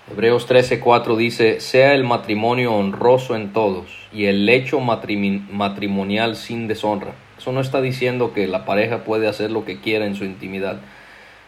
Hebreos 0.09 0.47
13:4 0.47 1.17
dice, 1.17 1.59
sea 1.59 1.93
el 1.93 2.05
matrimonio 2.05 2.73
honroso 2.73 3.35
en 3.35 3.51
todos 3.51 4.07
y 4.13 4.25
el 4.25 4.45
lecho 4.45 4.79
matrimonial 4.79 6.37
sin 6.37 6.67
deshonra. 6.67 7.13
Eso 7.37 7.51
no 7.51 7.59
está 7.59 7.81
diciendo 7.81 8.33
que 8.33 8.47
la 8.47 8.65
pareja 8.65 9.03
puede 9.03 9.27
hacer 9.27 9.51
lo 9.51 9.65
que 9.65 9.79
quiera 9.81 10.05
en 10.05 10.15
su 10.15 10.23
intimidad. 10.23 10.79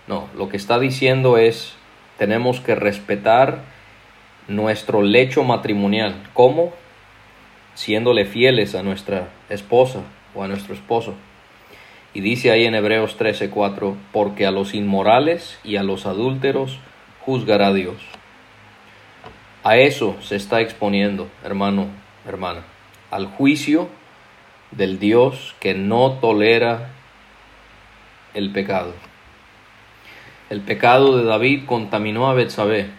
No, 0.08 0.28
lo 0.36 0.50
que 0.50 0.58
está 0.58 0.78
diciendo 0.78 1.38
es, 1.38 1.74
tenemos 2.18 2.60
que 2.60 2.76
respetar 2.76 3.64
nuestro 4.50 5.02
lecho 5.02 5.44
matrimonial. 5.44 6.16
¿Cómo? 6.34 6.74
Siéndole 7.76 8.26
fieles 8.26 8.76
a 8.76 8.84
nuestra 8.84 9.30
esposa 9.50 10.02
o 10.36 10.44
a 10.44 10.48
nuestro 10.48 10.74
esposo. 10.74 11.14
Y 12.14 12.22
dice 12.22 12.52
ahí 12.52 12.66
en 12.66 12.76
Hebreos 12.76 13.18
13:4, 13.18 13.96
porque 14.12 14.46
a 14.46 14.52
los 14.52 14.74
inmorales 14.74 15.60
y 15.64 15.78
a 15.78 15.84
los 15.84 16.06
adúlteros 16.06 16.80
juzgará 17.22 17.72
Dios. 17.74 17.98
A 19.64 19.78
eso 19.78 20.16
se 20.22 20.36
está 20.36 20.62
exponiendo, 20.62 21.30
hermano, 21.44 21.88
hermana, 22.28 22.64
al 23.12 23.28
juicio 23.28 23.88
del 24.72 25.00
Dios 25.00 25.56
que 25.60 25.76
no 25.76 26.14
tolera 26.14 26.90
el 28.34 28.52
pecado. 28.52 28.94
El 30.50 30.62
pecado 30.62 31.18
de 31.18 31.26
David 31.26 31.66
contaminó 31.68 32.28
a 32.28 32.34
Betsabé 32.34 32.99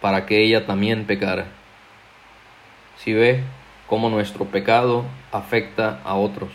para 0.00 0.26
que 0.26 0.42
ella 0.42 0.66
también 0.66 1.06
pecara. 1.06 1.46
Si 2.96 3.12
ve 3.12 3.44
cómo 3.86 4.10
nuestro 4.10 4.44
pecado 4.44 5.04
afecta 5.32 6.00
a 6.04 6.14
otros. 6.14 6.50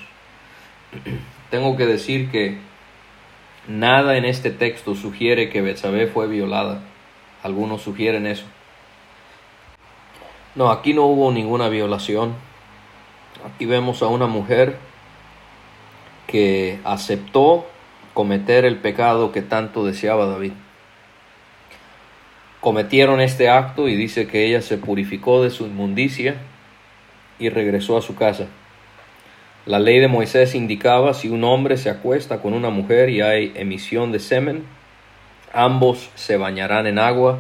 Tengo 1.50 1.76
que 1.76 1.86
decir 1.86 2.32
que 2.32 2.58
nada 3.68 4.18
en 4.18 4.26
este 4.26 4.52
texto 4.52 4.96
sugiere 4.96 5.50
que 5.50 5.62
Betsabé 5.62 6.08
fue 6.08 6.28
violada. 6.28 6.82
Algunos 7.42 7.82
sugieren 7.82 8.26
eso. 8.26 8.46
No, 10.56 10.70
aquí 10.70 10.94
no 10.94 11.06
hubo 11.06 11.32
ninguna 11.32 11.68
violación. 11.70 12.36
Aquí 13.46 13.66
vemos 13.66 14.02
a 14.02 14.08
una 14.08 14.28
mujer 14.28 14.78
que 16.28 16.80
aceptó 16.84 17.66
cometer 18.14 18.64
el 18.66 18.78
pecado 18.78 19.32
que 19.32 19.42
tanto 19.42 19.84
deseaba 19.84 20.28
David. 20.28 20.54
Cometieron 22.64 23.20
este 23.20 23.50
acto 23.50 23.90
y 23.90 23.96
dice 23.98 24.26
que 24.26 24.46
ella 24.46 24.62
se 24.62 24.78
purificó 24.78 25.44
de 25.44 25.50
su 25.50 25.66
inmundicia 25.66 26.38
y 27.38 27.50
regresó 27.50 27.98
a 27.98 28.02
su 28.02 28.16
casa. 28.16 28.48
La 29.66 29.80
ley 29.80 30.00
de 30.00 30.08
Moisés 30.08 30.56
indicaba 30.56 31.14
si 31.14 31.28
un 31.28 31.44
hombre 31.44 31.76
se 31.76 31.90
acuesta 31.90 32.42
con 32.42 32.54
una 32.54 32.70
mujer 32.70 33.10
y 33.10 33.20
hay 33.20 33.52
emisión 33.56 34.14
de 34.14 34.20
semen, 34.20 34.64
ambos 35.52 36.10
se 36.16 36.38
bañarán 36.38 36.88
en 36.88 37.00
agua 37.00 37.40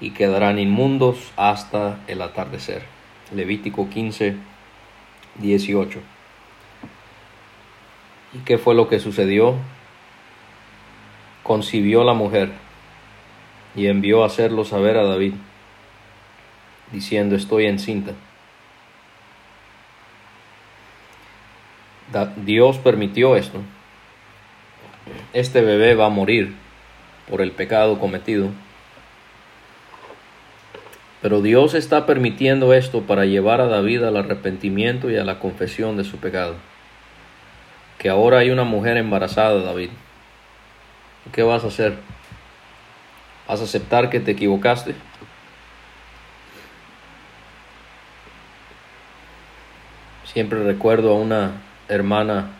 y 0.00 0.10
quedarán 0.10 0.58
inmundos 0.58 1.30
hasta 1.36 2.00
el 2.08 2.20
atardecer. 2.20 2.82
Levítico 3.32 3.88
15, 3.88 4.34
18. 5.36 6.00
¿Y 8.34 8.38
qué 8.38 8.58
fue 8.58 8.74
lo 8.74 8.88
que 8.88 8.98
sucedió? 8.98 9.54
Concibió 11.44 12.02
la 12.02 12.14
mujer 12.14 12.65
y 13.76 13.88
envió 13.88 14.22
a 14.22 14.26
hacerlo 14.26 14.64
saber 14.64 14.96
a 14.96 15.04
David, 15.04 15.34
diciendo 16.92 17.36
estoy 17.36 17.66
encinta. 17.66 18.12
Dios 22.36 22.78
permitió 22.78 23.36
esto. 23.36 23.60
Este 25.34 25.60
bebé 25.60 25.94
va 25.94 26.06
a 26.06 26.10
morir 26.10 26.54
por 27.28 27.42
el 27.42 27.52
pecado 27.52 27.98
cometido. 27.98 28.48
Pero 31.20 31.42
Dios 31.42 31.74
está 31.74 32.06
permitiendo 32.06 32.72
esto 32.72 33.02
para 33.02 33.24
llevar 33.26 33.60
a 33.60 33.66
David 33.66 34.04
al 34.04 34.16
arrepentimiento 34.16 35.10
y 35.10 35.16
a 35.16 35.24
la 35.24 35.38
confesión 35.38 35.96
de 35.96 36.04
su 36.04 36.18
pecado. 36.18 36.54
Que 37.98 38.08
ahora 38.08 38.38
hay 38.38 38.50
una 38.50 38.64
mujer 38.64 38.96
embarazada, 38.96 39.62
David. 39.62 39.90
¿Qué 41.32 41.42
vas 41.42 41.64
a 41.64 41.68
hacer? 41.68 41.98
¿Vas 43.48 43.60
a 43.60 43.64
aceptar 43.64 44.10
que 44.10 44.20
te 44.20 44.32
equivocaste? 44.32 44.94
Siempre 50.24 50.64
recuerdo 50.64 51.12
a 51.12 51.18
una 51.18 51.62
hermana 51.88 52.50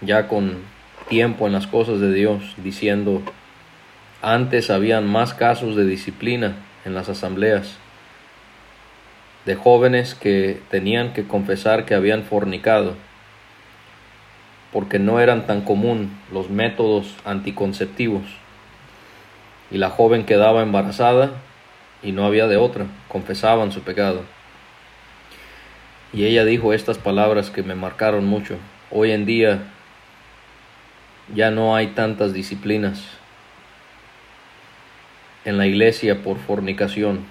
ya 0.00 0.28
con 0.28 0.58
tiempo 1.08 1.46
en 1.46 1.52
las 1.52 1.66
cosas 1.66 2.00
de 2.00 2.12
Dios 2.12 2.54
diciendo, 2.58 3.22
antes 4.22 4.70
habían 4.70 5.06
más 5.06 5.34
casos 5.34 5.74
de 5.74 5.84
disciplina 5.84 6.54
en 6.84 6.94
las 6.94 7.08
asambleas 7.08 7.76
de 9.44 9.56
jóvenes 9.56 10.14
que 10.14 10.60
tenían 10.70 11.12
que 11.12 11.26
confesar 11.26 11.84
que 11.84 11.94
habían 11.94 12.22
fornicado 12.22 12.94
porque 14.72 14.98
no 14.98 15.20
eran 15.20 15.46
tan 15.46 15.62
común 15.62 16.16
los 16.32 16.50
métodos 16.50 17.14
anticonceptivos 17.24 18.24
y 19.70 19.78
la 19.78 19.90
joven 19.90 20.24
quedaba 20.24 20.62
embarazada 20.62 21.32
y 22.02 22.12
no 22.12 22.26
había 22.26 22.46
de 22.46 22.56
otra, 22.56 22.86
confesaban 23.08 23.72
su 23.72 23.82
pecado. 23.82 24.22
Y 26.12 26.24
ella 26.24 26.44
dijo 26.44 26.72
estas 26.72 26.98
palabras 26.98 27.50
que 27.50 27.62
me 27.62 27.74
marcaron 27.74 28.24
mucho. 28.24 28.56
Hoy 28.90 29.10
en 29.10 29.26
día 29.26 29.64
ya 31.34 31.50
no 31.50 31.76
hay 31.76 31.88
tantas 31.88 32.32
disciplinas 32.32 33.04
en 35.44 35.58
la 35.58 35.66
iglesia 35.66 36.22
por 36.22 36.38
fornicación. 36.38 37.26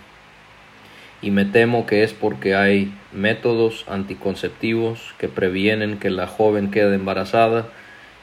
Y 1.22 1.32
me 1.32 1.46
temo 1.46 1.86
que 1.86 2.04
es 2.04 2.14
porque 2.14 2.56
hay 2.56 2.94
métodos 3.12 3.86
anticonceptivos 3.88 5.16
que 5.18 5.28
previenen 5.28 5.98
que 5.98 6.10
la 6.10 6.28
joven 6.28 6.70
quede 6.70 6.96
embarazada 6.96 7.68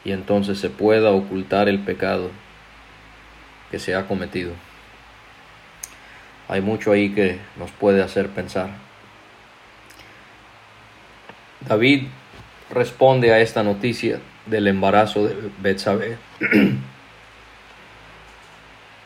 y 0.05 0.13
entonces 0.13 0.59
se 0.59 0.71
pueda 0.71 1.11
ocultar 1.11 1.69
el 1.69 1.81
pecado 1.81 2.31
que 3.71 3.79
se 3.79 3.95
ha 3.95 4.07
cometido. 4.07 4.53
Hay 6.49 6.61
mucho 6.61 6.93
ahí 6.93 7.11
que 7.11 7.39
nos 7.57 7.71
puede 7.73 8.03
hacer 8.03 8.29
pensar. 8.29 8.69
David 11.67 12.05
responde 12.71 13.33
a 13.33 13.41
esta 13.41 13.63
noticia 13.63 14.21
del 14.47 14.69
embarazo 14.69 15.27
de 15.27 15.51
Betsabé, 15.59 16.19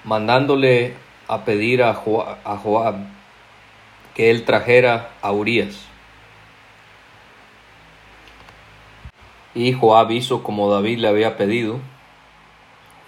mandándole 0.05 0.95
a 1.29 1.45
pedir 1.45 1.83
a, 1.83 1.95
Joab 1.95 2.97
que 4.19 4.33
él 4.33 4.45
trajera 4.45 5.11
a 5.23 5.31
Urias. 5.31 5.87
Y 9.55 9.73
Joab 9.73 10.11
hizo 10.11 10.43
como 10.43 10.69
David 10.73 10.99
le 10.99 11.07
había 11.07 11.37
pedido. 11.37 11.79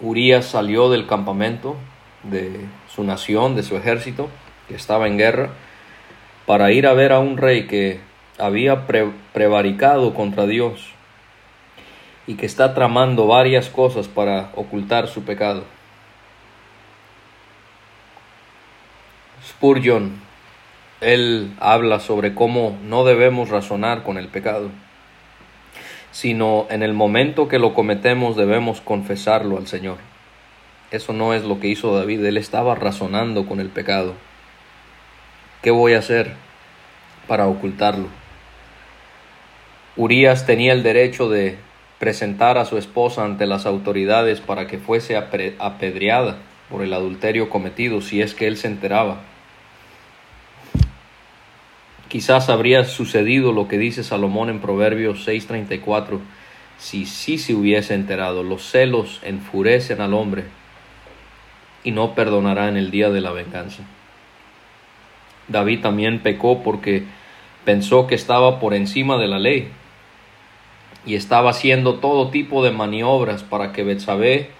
Urias 0.00 0.46
salió 0.46 0.88
del 0.88 1.08
campamento 1.08 1.74
de 2.22 2.64
su 2.88 3.02
nación, 3.02 3.56
de 3.56 3.64
su 3.64 3.76
ejército, 3.76 4.28
que 4.68 4.76
estaba 4.76 5.08
en 5.08 5.18
guerra, 5.18 5.50
para 6.46 6.70
ir 6.70 6.86
a 6.86 6.92
ver 6.92 7.10
a 7.10 7.18
un 7.18 7.38
rey 7.38 7.66
que 7.66 7.98
había 8.38 8.86
prevaricado 8.86 10.14
contra 10.14 10.46
Dios 10.46 10.92
y 12.28 12.36
que 12.36 12.46
está 12.46 12.72
tramando 12.72 13.26
varias 13.26 13.68
cosas 13.68 14.06
para 14.06 14.52
ocultar 14.54 15.08
su 15.08 15.24
pecado. 15.24 15.64
Spurgeon, 19.44 20.29
él 21.00 21.52
habla 21.60 22.00
sobre 22.00 22.34
cómo 22.34 22.78
no 22.84 23.04
debemos 23.04 23.48
razonar 23.48 24.02
con 24.02 24.18
el 24.18 24.28
pecado, 24.28 24.70
sino 26.10 26.66
en 26.70 26.82
el 26.82 26.92
momento 26.92 27.48
que 27.48 27.58
lo 27.58 27.72
cometemos 27.72 28.36
debemos 28.36 28.80
confesarlo 28.80 29.56
al 29.56 29.66
Señor. 29.66 29.96
Eso 30.90 31.12
no 31.12 31.34
es 31.34 31.44
lo 31.44 31.60
que 31.60 31.68
hizo 31.68 31.96
David, 31.96 32.24
él 32.24 32.36
estaba 32.36 32.74
razonando 32.74 33.46
con 33.46 33.60
el 33.60 33.68
pecado. 33.68 34.14
¿Qué 35.62 35.70
voy 35.70 35.94
a 35.94 35.98
hacer 35.98 36.32
para 37.28 37.46
ocultarlo? 37.46 38.08
Urias 39.96 40.46
tenía 40.46 40.72
el 40.72 40.82
derecho 40.82 41.28
de 41.28 41.58
presentar 41.98 42.58
a 42.58 42.64
su 42.64 42.78
esposa 42.78 43.24
ante 43.24 43.46
las 43.46 43.66
autoridades 43.66 44.40
para 44.40 44.66
que 44.66 44.78
fuese 44.78 45.16
apedreada 45.16 46.38
por 46.70 46.82
el 46.82 46.92
adulterio 46.92 47.50
cometido 47.50 48.00
si 48.00 48.22
es 48.22 48.34
que 48.34 48.46
él 48.46 48.56
se 48.56 48.68
enteraba. 48.68 49.20
Quizás 52.10 52.50
habría 52.50 52.82
sucedido 52.82 53.52
lo 53.52 53.68
que 53.68 53.78
dice 53.78 54.02
Salomón 54.02 54.50
en 54.50 54.58
Proverbios 54.58 55.28
6:34 55.28 56.18
si 56.76 57.06
sí 57.06 57.38
se 57.38 57.54
hubiese 57.54 57.94
enterado. 57.94 58.42
Los 58.42 58.68
celos 58.68 59.20
enfurecen 59.22 60.00
al 60.00 60.12
hombre 60.12 60.42
y 61.84 61.92
no 61.92 62.16
perdonará 62.16 62.68
en 62.68 62.76
el 62.76 62.90
día 62.90 63.10
de 63.10 63.20
la 63.20 63.30
venganza. 63.30 63.84
David 65.46 65.82
también 65.82 66.18
pecó 66.18 66.64
porque 66.64 67.04
pensó 67.64 68.08
que 68.08 68.16
estaba 68.16 68.58
por 68.58 68.74
encima 68.74 69.16
de 69.16 69.28
la 69.28 69.38
ley 69.38 69.68
y 71.06 71.14
estaba 71.14 71.50
haciendo 71.50 72.00
todo 72.00 72.30
tipo 72.30 72.64
de 72.64 72.72
maniobras 72.72 73.44
para 73.44 73.70
que 73.70 73.84
Betsabé 73.84 74.50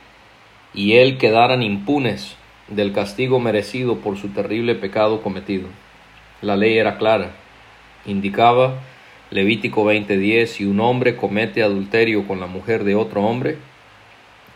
y 0.73 0.99
él 0.99 1.19
quedaran 1.19 1.65
impunes 1.65 2.37
del 2.69 2.93
castigo 2.93 3.41
merecido 3.41 3.97
por 3.97 4.19
su 4.19 4.29
terrible 4.29 4.77
pecado 4.77 5.21
cometido. 5.21 5.67
La 6.43 6.57
ley 6.57 6.79
era 6.79 6.97
clara. 6.97 7.40
Indicaba 8.07 8.81
Levítico 9.31 9.85
20:10 9.85 10.47
si 10.47 10.65
un 10.65 10.81
hombre 10.81 11.15
comete 11.15 11.63
adulterio 11.63 12.27
con 12.27 12.41
la 12.41 12.47
mujer 12.47 12.83
de 12.83 12.97
otro 12.97 13.23
hombre, 13.23 13.59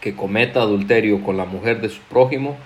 que 0.01 0.17
cometa 0.17 0.63
adulterio 0.63 1.23
con 1.23 1.37
la 1.37 1.45
mujer 1.45 1.81
de 1.81 1.91
su 1.91 2.01
prójimo, 2.03 2.57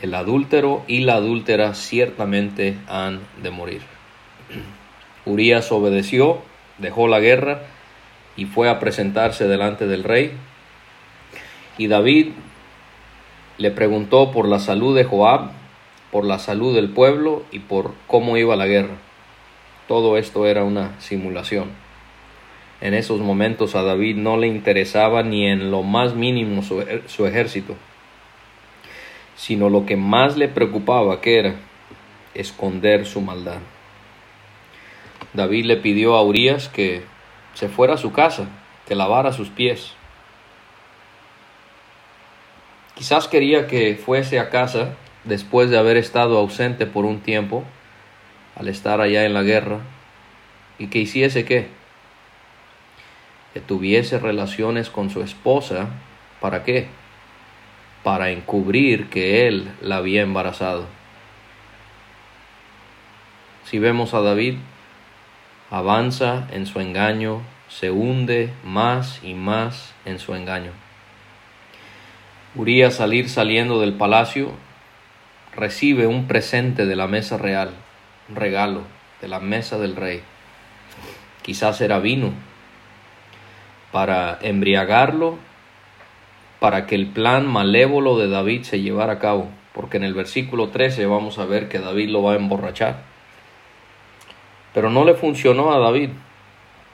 el 0.00 0.14
adúltero 0.14 0.82
y 0.86 1.00
la 1.00 1.16
adúltera 1.16 1.74
ciertamente 1.74 2.78
han 2.88 3.20
de 3.42 3.50
morir. 3.50 3.82
Urias 5.26 5.70
obedeció, 5.70 6.40
dejó 6.78 7.06
la 7.06 7.20
guerra 7.20 7.62
y 8.34 8.46
fue 8.46 8.70
a 8.70 8.80
presentarse 8.80 9.46
delante 9.46 9.86
del 9.86 10.04
rey. 10.04 10.32
Y 11.76 11.86
David 11.86 12.28
le 13.58 13.70
preguntó 13.70 14.30
por 14.30 14.48
la 14.48 14.58
salud 14.58 14.96
de 14.96 15.04
Joab, 15.04 15.50
por 16.10 16.24
la 16.24 16.38
salud 16.38 16.74
del 16.74 16.88
pueblo 16.88 17.44
y 17.52 17.58
por 17.58 17.92
cómo 18.06 18.38
iba 18.38 18.56
la 18.56 18.66
guerra. 18.66 18.96
Todo 19.92 20.16
esto 20.16 20.46
era 20.46 20.64
una 20.64 20.98
simulación. 21.02 21.66
En 22.80 22.94
esos 22.94 23.20
momentos 23.20 23.74
a 23.74 23.82
David 23.82 24.16
no 24.16 24.38
le 24.38 24.46
interesaba 24.46 25.22
ni 25.22 25.46
en 25.46 25.70
lo 25.70 25.82
más 25.82 26.14
mínimo 26.14 26.62
su, 26.62 26.82
su 27.08 27.26
ejército, 27.26 27.74
sino 29.36 29.68
lo 29.68 29.84
que 29.84 29.98
más 29.98 30.38
le 30.38 30.48
preocupaba 30.48 31.20
que 31.20 31.38
era 31.38 31.56
esconder 32.32 33.04
su 33.04 33.20
maldad. 33.20 33.58
David 35.34 35.66
le 35.66 35.76
pidió 35.76 36.14
a 36.14 36.22
Urias 36.22 36.70
que 36.70 37.02
se 37.52 37.68
fuera 37.68 37.92
a 37.92 37.98
su 37.98 38.12
casa, 38.12 38.48
que 38.88 38.94
lavara 38.94 39.30
sus 39.34 39.50
pies. 39.50 39.92
Quizás 42.94 43.28
quería 43.28 43.66
que 43.66 43.94
fuese 43.96 44.38
a 44.38 44.48
casa 44.48 44.94
después 45.24 45.68
de 45.68 45.76
haber 45.76 45.98
estado 45.98 46.38
ausente 46.38 46.86
por 46.86 47.04
un 47.04 47.20
tiempo, 47.20 47.64
al 48.56 48.68
estar 48.68 49.00
allá 49.00 49.24
en 49.24 49.34
la 49.34 49.42
guerra, 49.42 49.80
y 50.78 50.88
que 50.88 50.98
hiciese 50.98 51.44
qué? 51.44 51.68
que 53.52 53.60
tuviese 53.60 54.18
relaciones 54.18 54.88
con 54.88 55.10
su 55.10 55.22
esposa, 55.22 55.88
¿para 56.40 56.64
qué? 56.64 56.88
Para 58.02 58.30
encubrir 58.30 59.10
que 59.10 59.46
él 59.46 59.70
la 59.80 59.96
había 59.96 60.22
embarazado. 60.22 60.86
Si 63.64 63.78
vemos 63.78 64.14
a 64.14 64.20
David, 64.20 64.56
avanza 65.70 66.48
en 66.50 66.66
su 66.66 66.80
engaño, 66.80 67.42
se 67.68 67.90
hunde 67.90 68.52
más 68.64 69.20
y 69.22 69.34
más 69.34 69.94
en 70.04 70.18
su 70.18 70.34
engaño. 70.34 70.72
Urias 72.54 72.96
salir 72.96 73.28
saliendo 73.28 73.80
del 73.80 73.94
palacio 73.94 74.52
recibe 75.54 76.06
un 76.06 76.26
presente 76.26 76.86
de 76.86 76.96
la 76.96 77.06
mesa 77.06 77.38
real, 77.38 77.70
regalo 78.36 78.82
de 79.20 79.28
la 79.28 79.40
mesa 79.40 79.78
del 79.78 79.96
rey. 79.96 80.22
Quizás 81.42 81.80
era 81.80 81.98
vino 81.98 82.32
para 83.92 84.38
embriagarlo, 84.40 85.36
para 86.60 86.86
que 86.86 86.94
el 86.94 87.08
plan 87.08 87.46
malévolo 87.46 88.18
de 88.18 88.28
David 88.28 88.62
se 88.62 88.80
llevara 88.80 89.14
a 89.14 89.18
cabo, 89.18 89.48
porque 89.74 89.96
en 89.96 90.04
el 90.04 90.14
versículo 90.14 90.68
13 90.68 91.06
vamos 91.06 91.38
a 91.38 91.44
ver 91.44 91.68
que 91.68 91.78
David 91.78 92.08
lo 92.10 92.22
va 92.22 92.32
a 92.32 92.36
emborrachar. 92.36 93.02
Pero 94.72 94.88
no 94.88 95.04
le 95.04 95.14
funcionó 95.14 95.72
a 95.72 95.78
David. 95.78 96.10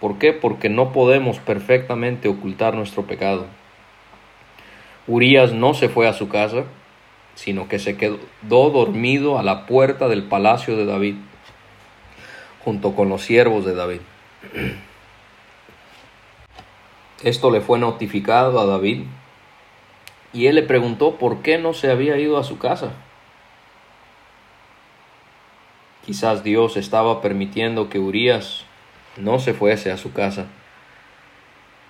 ¿Por 0.01 0.19
qué? 0.19 0.33
Porque 0.33 0.69
no 0.69 0.93
podemos 0.93 1.39
perfectamente 1.39 2.29
ocultar 2.29 2.75
nuestro 2.75 3.05
pecado. 3.05 3.47
Urias 5.07 5.53
no 5.53 5.75
se 5.75 5.89
fue 5.89 6.09
a 6.09 6.13
su 6.13 6.29
casa, 6.29 6.65
sino 7.35 7.69
que 7.69 7.79
se 7.79 7.97
quedó 7.97 8.19
dormido 8.49 9.39
a 9.39 9.43
la 9.43 9.67
puerta 9.67 10.09
del 10.09 10.25
palacio 10.25 10.77
de 10.77 10.87
David, 10.87 11.15
junto 12.69 12.95
con 12.95 13.09
los 13.09 13.23
siervos 13.23 13.65
de 13.65 13.75
David. 13.75 14.01
Esto 17.25 17.51
le 17.51 17.63
fue 17.63 17.79
notificado 17.79 18.61
a 18.61 18.67
David 18.67 19.05
y 20.35 20.49
él 20.49 20.57
le 20.57 20.63
preguntó 20.63 21.17
por 21.17 21.41
qué 21.41 21.57
no 21.57 21.73
se 21.73 21.91
había 21.91 22.19
ido 22.19 22.37
a 22.37 22.45
su 22.45 22.59
casa. 22.59 22.91
Quizás 26.05 26.45
Dios 26.45 26.77
estaba 26.77 27.23
permitiendo 27.23 27.89
que 27.89 28.01
Urias 28.01 28.67
no 29.17 29.39
se 29.39 29.55
fuese 29.55 29.91
a 29.91 29.97
su 29.97 30.13
casa 30.13 30.45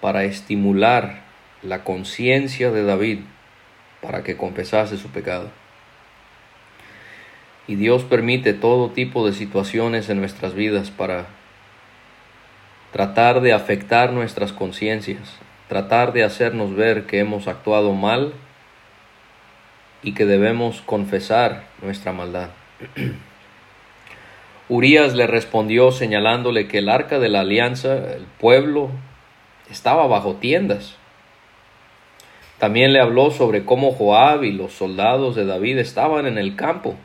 para 0.00 0.22
estimular 0.22 1.24
la 1.60 1.82
conciencia 1.82 2.70
de 2.70 2.84
David 2.84 3.18
para 4.00 4.22
que 4.22 4.36
confesase 4.36 4.96
su 4.96 5.08
pecado. 5.08 5.50
Y 7.68 7.76
Dios 7.76 8.02
permite 8.02 8.54
todo 8.54 8.90
tipo 8.90 9.26
de 9.26 9.32
situaciones 9.32 10.08
en 10.08 10.18
nuestras 10.18 10.54
vidas 10.54 10.90
para 10.90 11.26
tratar 12.92 13.42
de 13.42 13.52
afectar 13.52 14.12
nuestras 14.12 14.52
conciencias, 14.52 15.36
tratar 15.68 16.14
de 16.14 16.24
hacernos 16.24 16.74
ver 16.74 17.04
que 17.04 17.18
hemos 17.18 17.46
actuado 17.46 17.92
mal 17.92 18.32
y 20.02 20.14
que 20.14 20.24
debemos 20.24 20.80
confesar 20.80 21.64
nuestra 21.82 22.12
maldad. 22.12 22.48
Urias 24.70 25.14
le 25.14 25.26
respondió 25.26 25.92
señalándole 25.92 26.68
que 26.68 26.78
el 26.78 26.88
arca 26.88 27.18
de 27.18 27.28
la 27.28 27.40
alianza, 27.40 27.96
el 28.14 28.26
pueblo, 28.38 28.90
estaba 29.70 30.06
bajo 30.06 30.36
tiendas. 30.36 30.96
También 32.58 32.92
le 32.92 33.00
habló 33.00 33.30
sobre 33.30 33.64
cómo 33.64 33.92
Joab 33.92 34.44
y 34.44 34.52
los 34.52 34.72
soldados 34.72 35.36
de 35.36 35.44
David 35.44 35.78
estaban 35.78 36.26
en 36.26 36.38
el 36.38 36.56
campo. 36.56 36.96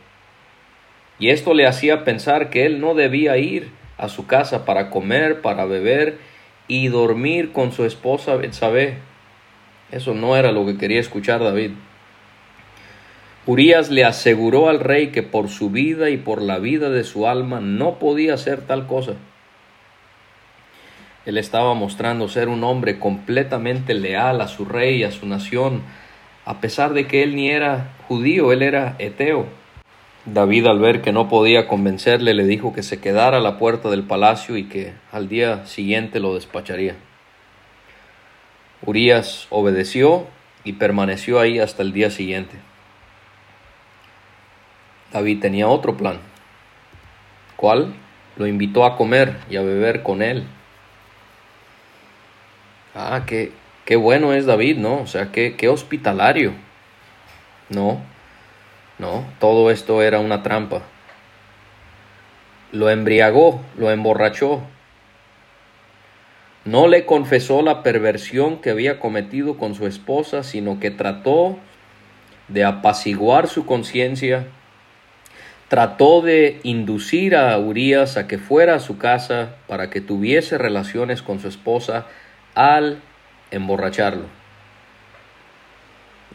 Y 1.24 1.30
esto 1.30 1.54
le 1.54 1.66
hacía 1.66 2.04
pensar 2.04 2.50
que 2.50 2.66
él 2.66 2.82
no 2.82 2.96
debía 2.96 3.38
ir 3.38 3.72
a 3.98 4.10
su 4.10 4.28
casa 4.28 4.66
para 4.66 4.90
comer, 4.90 5.40
para 5.40 5.64
beber 5.64 6.18
y 6.68 6.90
dormir 6.90 7.54
con 7.54 7.72
su 7.72 7.86
esposa 7.86 8.36
Betsabé. 8.36 8.98
Eso 9.90 10.14
no 10.14 10.36
era 10.36 10.52
lo 10.52 10.66
que 10.66 10.78
quería 10.78 11.00
escuchar 11.00 11.42
David. 11.42 11.72
Urias 13.46 13.90
le 13.90 14.04
aseguró 14.04 14.68
al 14.68 14.82
rey 14.82 15.12
que 15.12 15.24
por 15.24 15.48
su 15.48 15.70
vida 15.70 16.10
y 16.10 16.18
por 16.18 16.42
la 16.42 16.60
vida 16.60 16.90
de 16.90 17.06
su 17.06 17.26
alma 17.26 17.62
no 17.62 18.00
podía 18.00 18.34
hacer 18.34 18.60
tal 18.64 18.86
cosa. 18.86 19.14
Él 21.26 21.38
estaba 21.38 21.74
mostrando 21.74 22.28
ser 22.28 22.50
un 22.50 22.66
hombre 22.66 23.00
completamente 23.00 23.94
leal 23.94 24.42
a 24.42 24.50
su 24.50 24.66
rey 24.66 24.98
y 24.98 25.04
a 25.06 25.12
su 25.12 25.26
nación, 25.26 25.84
a 26.44 26.60
pesar 26.60 26.92
de 26.92 27.08
que 27.08 27.24
él 27.24 27.38
ni 27.38 27.50
era 27.50 27.94
judío, 28.10 28.52
él 28.52 28.62
era 28.62 28.98
eteo. 29.00 29.63
David 30.26 30.68
al 30.68 30.80
ver 30.80 31.02
que 31.02 31.12
no 31.12 31.28
podía 31.28 31.68
convencerle 31.68 32.34
le 32.34 32.46
dijo 32.46 32.74
que 32.74 32.82
se 32.82 33.02
quedara 33.02 33.38
a 33.38 33.42
la 33.42 33.58
puerta 33.58 33.90
del 33.90 34.04
palacio 34.04 34.56
y 34.56 34.64
que 34.66 34.94
al 35.12 35.28
día 35.28 35.66
siguiente 35.66 36.22
lo 36.22 36.34
despacharía. 36.34 36.96
Urias 38.86 39.48
obedeció 39.50 40.28
y 40.64 40.74
permaneció 40.74 41.42
ahí 41.42 41.60
hasta 41.60 41.84
el 41.84 41.92
día 41.92 42.10
siguiente. 42.10 42.56
David 45.12 45.42
tenía 45.42 45.68
otro 45.68 45.98
plan. 45.98 46.20
¿Cuál? 47.58 47.94
Lo 48.38 48.48
invitó 48.48 48.86
a 48.86 48.96
comer 48.96 49.38
y 49.50 49.58
a 49.58 49.62
beber 49.62 50.04
con 50.04 50.22
él. 50.22 50.46
Ah, 52.96 53.24
qué, 53.28 53.52
qué 53.84 53.98
bueno 53.98 54.34
es 54.34 54.46
David, 54.46 54.78
¿no? 54.78 55.02
O 55.02 55.08
sea, 55.08 55.32
qué, 55.32 55.56
qué 55.56 55.68
hospitalario. 55.68 56.54
No, 57.70 58.02
no, 59.00 59.26
todo 59.40 59.72
esto 59.72 60.02
era 60.02 60.20
una 60.20 60.44
trampa. 60.44 60.84
Lo 62.72 62.90
embriagó, 62.90 63.62
lo 63.78 63.92
emborrachó. 63.92 64.62
No 66.66 66.88
le 66.88 67.06
confesó 67.06 67.62
la 67.62 67.84
perversión 67.84 68.62
que 68.62 68.70
había 68.70 69.00
cometido 69.00 69.58
con 69.58 69.76
su 69.76 69.86
esposa, 69.86 70.44
sino 70.44 70.80
que 70.80 70.92
trató 70.92 71.60
de 72.48 72.64
apaciguar 72.64 73.48
su 73.48 73.66
conciencia, 73.66 74.48
trató 75.68 76.22
de 76.22 76.60
inducir 76.64 77.36
a 77.36 77.58
Urias 77.58 78.16
a 78.16 78.28
que 78.28 78.38
fuera 78.38 78.76
a 78.76 78.80
su 78.80 78.98
casa 78.98 79.56
para 79.68 79.90
que 79.90 80.02
tuviese 80.02 80.58
relaciones 80.58 81.22
con 81.22 81.40
su 81.40 81.48
esposa 81.48 82.06
al 82.56 83.02
emborracharlo. 83.52 84.26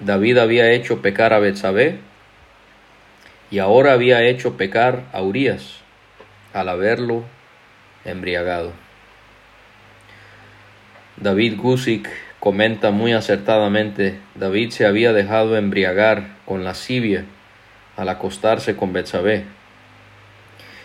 David 0.01 0.39
había 0.39 0.71
hecho 0.71 1.03
pecar 1.03 1.33
a 1.33 1.39
Betsabé 1.39 1.99
y 3.51 3.59
ahora 3.59 3.93
había 3.93 4.23
hecho 4.23 4.57
pecar 4.57 5.05
a 5.13 5.23
Urias 5.23 5.81
al 6.53 6.69
haberlo 6.69 7.25
embriagado. 8.05 8.73
David 11.17 11.57
Gusick 11.57 12.09
comenta 12.41 12.91
muy 12.91 13.13
acertadamente, 13.13 14.19
David 14.35 14.71
se 14.71 14.87
había 14.87 15.13
dejado 15.13 15.57
embriagar 15.57 16.37
con 16.45 16.65
lascivia 16.65 17.25
al 17.97 18.09
acostarse 18.09 18.77
con 18.77 18.93
Betsabé 18.93 19.45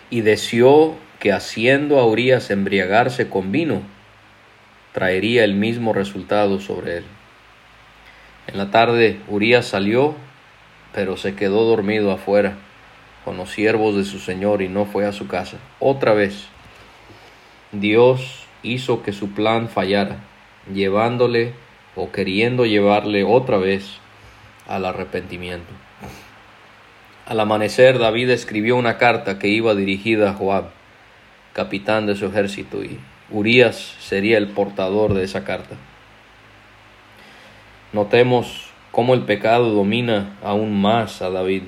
y 0.09 0.21
deseó 0.21 0.95
que 1.19 1.31
haciendo 1.31 1.99
a 1.99 2.05
Urias 2.05 2.49
embriagarse 2.49 3.29
con 3.29 3.51
vino, 3.51 3.81
traería 4.91 5.43
el 5.43 5.55
mismo 5.55 5.93
resultado 5.93 6.59
sobre 6.59 6.97
él. 6.97 7.05
En 8.47 8.57
la 8.57 8.71
tarde 8.71 9.19
Urias 9.27 9.67
salió 9.67 10.15
pero 10.93 11.17
se 11.17 11.35
quedó 11.35 11.63
dormido 11.63 12.11
afuera 12.11 12.57
con 13.25 13.37
los 13.37 13.51
siervos 13.51 13.95
de 13.95 14.03
su 14.03 14.19
señor 14.19 14.61
y 14.61 14.69
no 14.69 14.85
fue 14.85 15.05
a 15.05 15.11
su 15.11 15.27
casa. 15.27 15.57
Otra 15.79 16.13
vez, 16.13 16.47
Dios 17.71 18.45
hizo 18.61 19.01
que 19.01 19.13
su 19.13 19.31
plan 19.31 19.69
fallara, 19.69 20.17
llevándole 20.73 21.53
o 21.95 22.11
queriendo 22.11 22.65
llevarle 22.65 23.23
otra 23.23 23.57
vez 23.57 23.97
al 24.67 24.85
arrepentimiento. 24.85 25.71
Al 27.25 27.39
amanecer, 27.39 27.99
David 27.99 28.29
escribió 28.31 28.75
una 28.75 28.97
carta 28.97 29.39
que 29.39 29.47
iba 29.47 29.75
dirigida 29.75 30.31
a 30.31 30.33
Joab, 30.33 30.71
capitán 31.53 32.05
de 32.05 32.15
su 32.15 32.25
ejército, 32.25 32.83
y 32.83 32.99
Urias 33.29 33.95
sería 33.99 34.37
el 34.37 34.49
portador 34.49 35.13
de 35.13 35.23
esa 35.23 35.43
carta. 35.45 35.75
Notemos 37.93 38.72
cómo 38.93 39.15
el 39.15 39.23
pecado 39.23 39.71
domina 39.71 40.37
aún 40.43 40.79
más 40.79 41.23
a 41.23 41.31
David, 41.31 41.63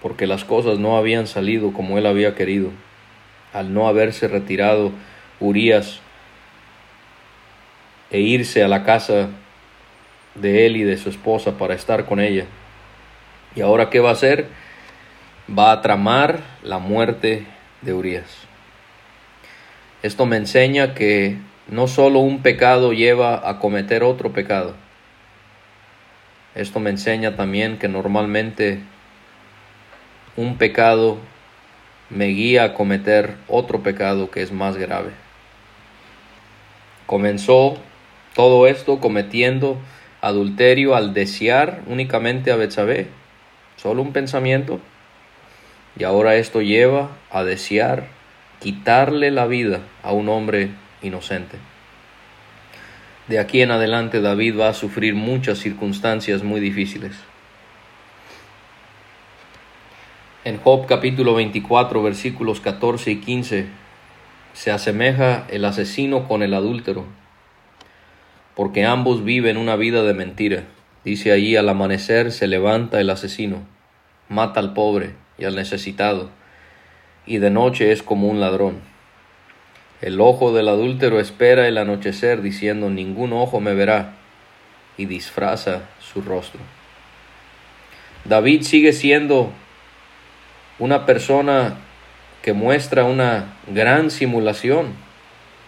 porque 0.00 0.26
las 0.26 0.42
cosas 0.42 0.78
no 0.78 0.96
habían 0.96 1.26
salido 1.26 1.74
como 1.74 1.98
él 1.98 2.06
había 2.06 2.34
querido. 2.34 2.70
Al 3.52 3.74
no 3.74 3.88
haberse 3.88 4.26
retirado 4.26 4.90
Urias 5.38 6.00
e 8.10 8.20
irse 8.20 8.64
a 8.64 8.68
la 8.68 8.84
casa 8.84 9.28
de 10.34 10.64
él 10.64 10.78
y 10.78 10.82
de 10.82 10.96
su 10.96 11.10
esposa 11.10 11.58
para 11.58 11.74
estar 11.74 12.06
con 12.06 12.20
ella. 12.20 12.46
¿Y 13.54 13.60
ahora 13.60 13.90
qué 13.90 14.00
va 14.00 14.08
a 14.08 14.14
hacer? 14.14 14.48
Va 15.46 15.72
a 15.72 15.82
tramar 15.82 16.40
la 16.62 16.78
muerte 16.78 17.44
de 17.82 17.92
Urias. 17.92 18.24
Esto 20.02 20.24
me 20.24 20.38
enseña 20.38 20.94
que 20.94 21.36
no 21.68 21.86
solo 21.86 22.20
un 22.20 22.40
pecado 22.40 22.94
lleva 22.94 23.46
a 23.46 23.58
cometer 23.58 24.02
otro 24.04 24.32
pecado, 24.32 24.74
esto 26.54 26.80
me 26.80 26.90
enseña 26.90 27.36
también 27.36 27.78
que 27.78 27.88
normalmente 27.88 28.80
un 30.36 30.56
pecado 30.56 31.18
me 32.10 32.26
guía 32.26 32.64
a 32.64 32.74
cometer 32.74 33.36
otro 33.48 33.82
pecado 33.82 34.30
que 34.30 34.42
es 34.42 34.52
más 34.52 34.76
grave. 34.76 35.10
Comenzó 37.06 37.76
todo 38.34 38.66
esto 38.66 39.00
cometiendo 39.00 39.78
adulterio 40.20 40.94
al 40.94 41.12
desear 41.12 41.82
únicamente 41.86 42.50
a 42.50 42.56
Betsabé, 42.56 43.08
solo 43.76 44.02
un 44.02 44.12
pensamiento, 44.12 44.80
y 45.98 46.04
ahora 46.04 46.36
esto 46.36 46.62
lleva 46.62 47.10
a 47.30 47.44
desear 47.44 48.08
quitarle 48.60 49.30
la 49.30 49.46
vida 49.46 49.80
a 50.02 50.12
un 50.12 50.28
hombre 50.28 50.70
inocente. 51.02 51.58
De 53.28 53.38
aquí 53.38 53.62
en 53.62 53.70
adelante 53.70 54.20
David 54.20 54.58
va 54.58 54.68
a 54.68 54.74
sufrir 54.74 55.14
muchas 55.14 55.58
circunstancias 55.58 56.42
muy 56.42 56.60
difíciles. 56.60 57.12
En 60.44 60.58
Job 60.58 60.86
capítulo 60.86 61.34
24 61.34 62.02
versículos 62.02 62.60
14 62.60 63.10
y 63.12 63.16
15 63.20 63.66
se 64.52 64.70
asemeja 64.70 65.46
el 65.48 65.64
asesino 65.64 66.28
con 66.28 66.42
el 66.42 66.52
adúltero 66.52 67.06
porque 68.54 68.84
ambos 68.84 69.24
viven 69.24 69.56
una 69.56 69.76
vida 69.76 70.02
de 70.02 70.14
mentira. 70.14 70.64
Dice 71.04 71.32
allí, 71.32 71.56
al 71.56 71.68
amanecer 71.68 72.32
se 72.32 72.46
levanta 72.46 73.00
el 73.00 73.10
asesino, 73.10 73.62
mata 74.28 74.60
al 74.60 74.72
pobre 74.72 75.14
y 75.38 75.44
al 75.44 75.56
necesitado, 75.56 76.30
y 77.26 77.38
de 77.38 77.50
noche 77.50 77.92
es 77.92 78.02
como 78.02 78.28
un 78.28 78.40
ladrón. 78.40 78.93
El 80.04 80.20
ojo 80.20 80.52
del 80.52 80.68
adúltero 80.68 81.18
espera 81.18 81.66
el 81.66 81.78
anochecer, 81.78 82.42
diciendo, 82.42 82.90
ningún 82.90 83.32
ojo 83.32 83.58
me 83.58 83.72
verá, 83.72 84.16
y 84.98 85.06
disfraza 85.06 85.84
su 85.98 86.20
rostro. 86.20 86.60
David 88.26 88.64
sigue 88.64 88.92
siendo 88.92 89.50
una 90.78 91.06
persona 91.06 91.78
que 92.42 92.52
muestra 92.52 93.04
una 93.04 93.54
gran 93.66 94.10
simulación. 94.10 94.88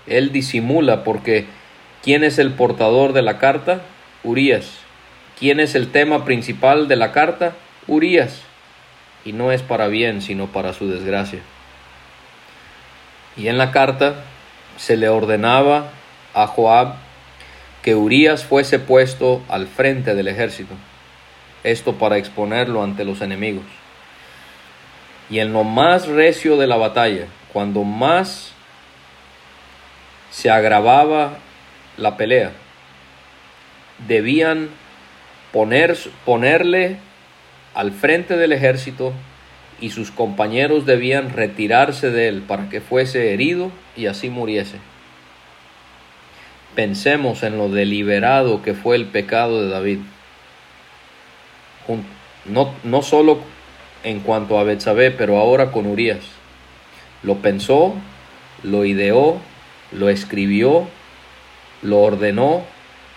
Él 0.06 0.32
disimula 0.32 1.02
porque 1.02 1.46
¿Quién 2.02 2.22
es 2.22 2.38
el 2.38 2.52
portador 2.52 3.14
de 3.14 3.22
la 3.22 3.38
carta? 3.38 3.80
Urias. 4.22 4.78
¿Quién 5.40 5.60
es 5.60 5.74
el 5.74 5.90
tema 5.90 6.26
principal 6.26 6.88
de 6.88 6.96
la 6.96 7.10
carta? 7.10 7.54
Urias. 7.86 8.42
Y 9.24 9.32
no 9.32 9.50
es 9.50 9.62
para 9.62 9.88
bien, 9.88 10.20
sino 10.20 10.46
para 10.46 10.74
su 10.74 10.88
desgracia. 10.88 11.40
Y 13.36 13.48
en 13.48 13.58
la 13.58 13.70
carta 13.70 14.14
se 14.76 14.96
le 14.96 15.08
ordenaba 15.08 15.90
a 16.34 16.46
Joab 16.46 16.94
que 17.82 17.94
Urias 17.94 18.44
fuese 18.44 18.78
puesto 18.78 19.42
al 19.48 19.66
frente 19.66 20.14
del 20.14 20.28
ejército. 20.28 20.74
Esto 21.62 21.94
para 21.94 22.16
exponerlo 22.16 22.82
ante 22.82 23.04
los 23.04 23.20
enemigos. 23.20 23.64
Y 25.30 25.40
en 25.40 25.52
lo 25.52 25.64
más 25.64 26.06
recio 26.06 26.56
de 26.56 26.66
la 26.66 26.76
batalla, 26.76 27.26
cuando 27.52 27.84
más 27.84 28.52
se 30.30 30.50
agravaba 30.50 31.38
la 31.96 32.16
pelea. 32.16 32.52
Debían 34.06 34.68
poner, 35.52 35.96
ponerle 36.24 36.98
al 37.74 37.92
frente 37.92 38.36
del 38.36 38.52
ejército 38.52 39.12
y 39.80 39.90
sus 39.90 40.10
compañeros 40.10 40.86
debían 40.86 41.30
retirarse 41.30 42.10
de 42.10 42.28
él 42.28 42.42
para 42.42 42.68
que 42.68 42.80
fuese 42.80 43.32
herido 43.32 43.70
y 43.96 44.06
así 44.06 44.30
muriese. 44.30 44.78
Pensemos 46.74 47.42
en 47.42 47.58
lo 47.58 47.68
deliberado 47.68 48.62
que 48.62 48.74
fue 48.74 48.96
el 48.96 49.06
pecado 49.06 49.62
de 49.62 49.70
David. 49.70 49.98
No, 52.44 52.72
no 52.84 53.02
solo 53.02 53.40
en 54.04 54.20
cuanto 54.20 54.58
a 54.58 54.64
Betsabé, 54.64 55.10
pero 55.10 55.38
ahora 55.38 55.72
con 55.72 55.86
Urias. 55.86 56.24
Lo 57.22 57.36
pensó, 57.36 57.94
lo 58.62 58.84
ideó, 58.84 59.40
lo 59.92 60.08
escribió 60.08 60.88
lo 61.82 62.00
ordenó, 62.00 62.64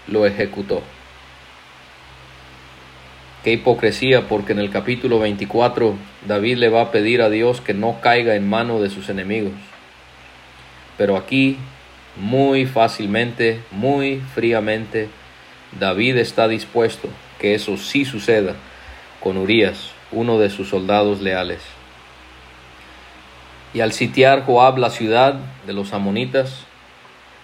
lo 0.07 0.25
ejecutó. 0.25 0.81
Qué 3.43 3.53
hipocresía, 3.53 4.27
porque 4.27 4.51
en 4.51 4.59
el 4.59 4.69
capítulo 4.69 5.17
24 5.17 5.95
David 6.27 6.57
le 6.57 6.67
va 6.67 6.81
a 6.81 6.91
pedir 6.91 7.21
a 7.21 7.29
Dios 7.29 7.61
que 7.61 7.73
no 7.73 8.01
caiga 8.01 8.35
en 8.35 8.49
mano 8.49 8.81
de 8.81 8.89
sus 8.89 9.07
enemigos. 9.07 9.53
Pero 10.97 11.15
aquí, 11.15 11.57
muy 12.17 12.65
fácilmente, 12.65 13.61
muy 13.71 14.21
fríamente, 14.35 15.07
David 15.79 16.17
está 16.17 16.49
dispuesto 16.49 17.07
que 17.39 17.55
eso 17.55 17.77
sí 17.77 18.03
suceda 18.03 18.55
con 19.21 19.37
Urias, 19.37 19.91
uno 20.11 20.37
de 20.37 20.49
sus 20.49 20.67
soldados 20.67 21.21
leales. 21.21 21.61
Y 23.73 23.79
al 23.79 23.93
sitiar 23.93 24.43
Joab 24.43 24.79
la 24.79 24.89
ciudad 24.89 25.35
de 25.65 25.71
los 25.71 25.93
amonitas, 25.93 26.65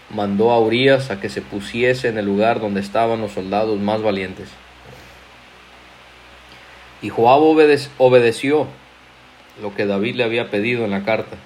mandó 0.10 0.52
a 0.52 0.60
Urias 0.60 1.10
a 1.10 1.22
que 1.22 1.30
se 1.30 1.42
pusiese 1.42 2.10
en 2.10 2.18
el 2.18 2.26
lugar 2.26 2.60
donde 2.60 2.82
estaban 2.82 3.22
los 3.22 3.32
soldados 3.32 3.80
más 3.80 4.02
valientes. 4.02 4.50
Y 7.02 7.10
Joab 7.10 7.42
obedeció 7.98 8.68
lo 9.62 9.76
que 9.76 9.86
David 9.86 10.16
le 10.16 10.24
había 10.24 10.50
pedido 10.50 10.86
en 10.86 10.92
la 10.92 11.04
carta. 11.04 11.38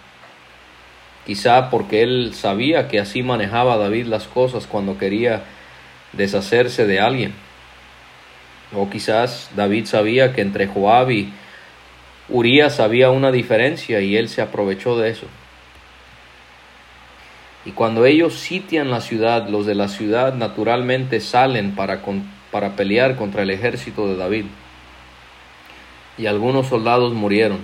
Quizá 1.26 1.70
porque 1.70 2.02
él 2.02 2.32
sabía 2.34 2.88
que 2.88 3.00
así 3.00 3.24
manejaba 3.24 3.78
David 3.78 4.08
las 4.08 4.28
cosas 4.28 4.68
cuando 4.68 4.98
quería 4.98 5.44
deshacerse 6.14 6.88
de 6.88 7.00
alguien. 7.00 7.34
O 8.76 8.90
quizás 8.90 9.50
David 9.56 9.86
sabía 9.86 10.34
que 10.34 10.42
entre 10.42 10.68
Joab 10.68 11.12
y 11.12 11.34
Urias 12.30 12.80
había 12.80 13.10
una 13.10 13.32
diferencia 13.32 14.02
y 14.02 14.16
él 14.16 14.30
se 14.30 14.42
aprovechó 14.42 14.98
de 14.98 15.10
eso. 15.10 15.28
Y 17.66 17.72
cuando 17.72 18.06
ellos 18.06 18.36
sitian 18.36 18.90
la 18.90 19.02
ciudad, 19.02 19.50
los 19.50 19.66
de 19.66 19.76
la 19.76 19.88
ciudad 19.90 20.34
naturalmente 20.34 21.20
salen 21.20 21.76
para, 21.76 22.02
para 22.52 22.76
pelear 22.76 23.16
contra 23.16 23.44
el 23.44 23.50
ejército 23.50 24.08
de 24.08 24.16
David. 24.16 24.46
Y 26.20 26.28
algunos 26.28 26.68
soldados 26.68 27.14
murieron. 27.14 27.60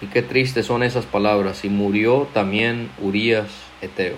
Y 0.00 0.06
qué 0.06 0.22
tristes 0.22 0.66
son 0.66 0.82
esas 0.82 1.04
palabras. 1.04 1.64
Y 1.64 1.68
murió 1.68 2.26
también 2.32 2.90
Urías 3.00 3.48
Eteo. 3.80 4.16